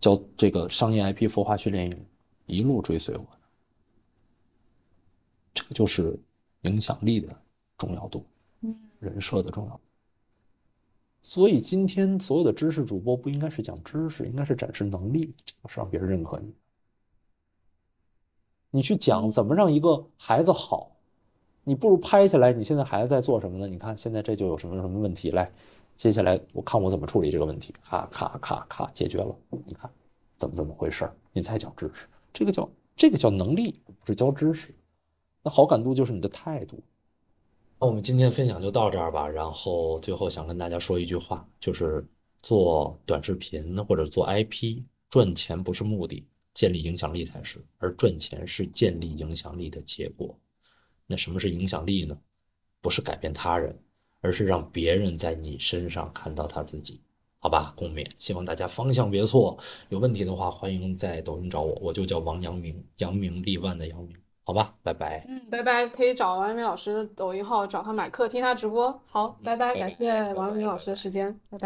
[0.00, 2.06] 教这个商业 IP 孵化训练营，
[2.46, 3.30] 一路追随我的。
[5.54, 6.18] 这个就是
[6.62, 7.34] 影响力的
[7.78, 8.24] 重要度，
[8.60, 9.80] 嗯，人设的重要度。
[11.22, 16.54] 所以今天所有的知识主播不应该是讲知识，应该是展示能力，这个是让别人认可你。
[18.70, 20.94] 你去讲怎么让一个孩子好，
[21.64, 23.66] 你不如拍下来，你现在孩子在做什么呢？
[23.66, 25.50] 你看现在这就有什么什么问题，来，
[25.96, 29.34] 接下来我看我怎么处理这个问题，咔咔咔咔解决了，
[29.66, 29.90] 你看
[30.36, 31.16] 怎么怎么回事儿？
[31.32, 34.74] 你才讲知识，这个叫这个叫能力，不是教知识。
[35.42, 36.82] 那好感度就是你的态度。
[37.78, 39.28] 那我们今天分享就到这儿吧。
[39.28, 42.06] 然后最后想跟大家说一句话，就是
[42.42, 50.38] 做短视频或者做 IP，赚钱不是目的，建立影响力才是，而赚钱是建立影响力的结果。
[51.06, 52.18] 那什么是影响力呢？
[52.80, 53.76] 不是改变他人，
[54.20, 57.00] 而是让别人在你身上看到他自己。
[57.38, 58.04] 好吧，共勉。
[58.16, 59.56] 希望大家方向别错。
[59.88, 64.16] 有问题的话，欢迎在抖音找我，我就叫王阳明，扬名立万的阳明。
[64.42, 65.24] 好吧，拜拜。
[65.28, 69.00] 嗯，拜拜，可以找王阳明老师的抖音号，找他买课，听他直播。
[69.04, 71.58] 好，拜拜，拜拜感谢王阳明老师的时间，拜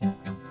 [0.00, 0.47] 拜。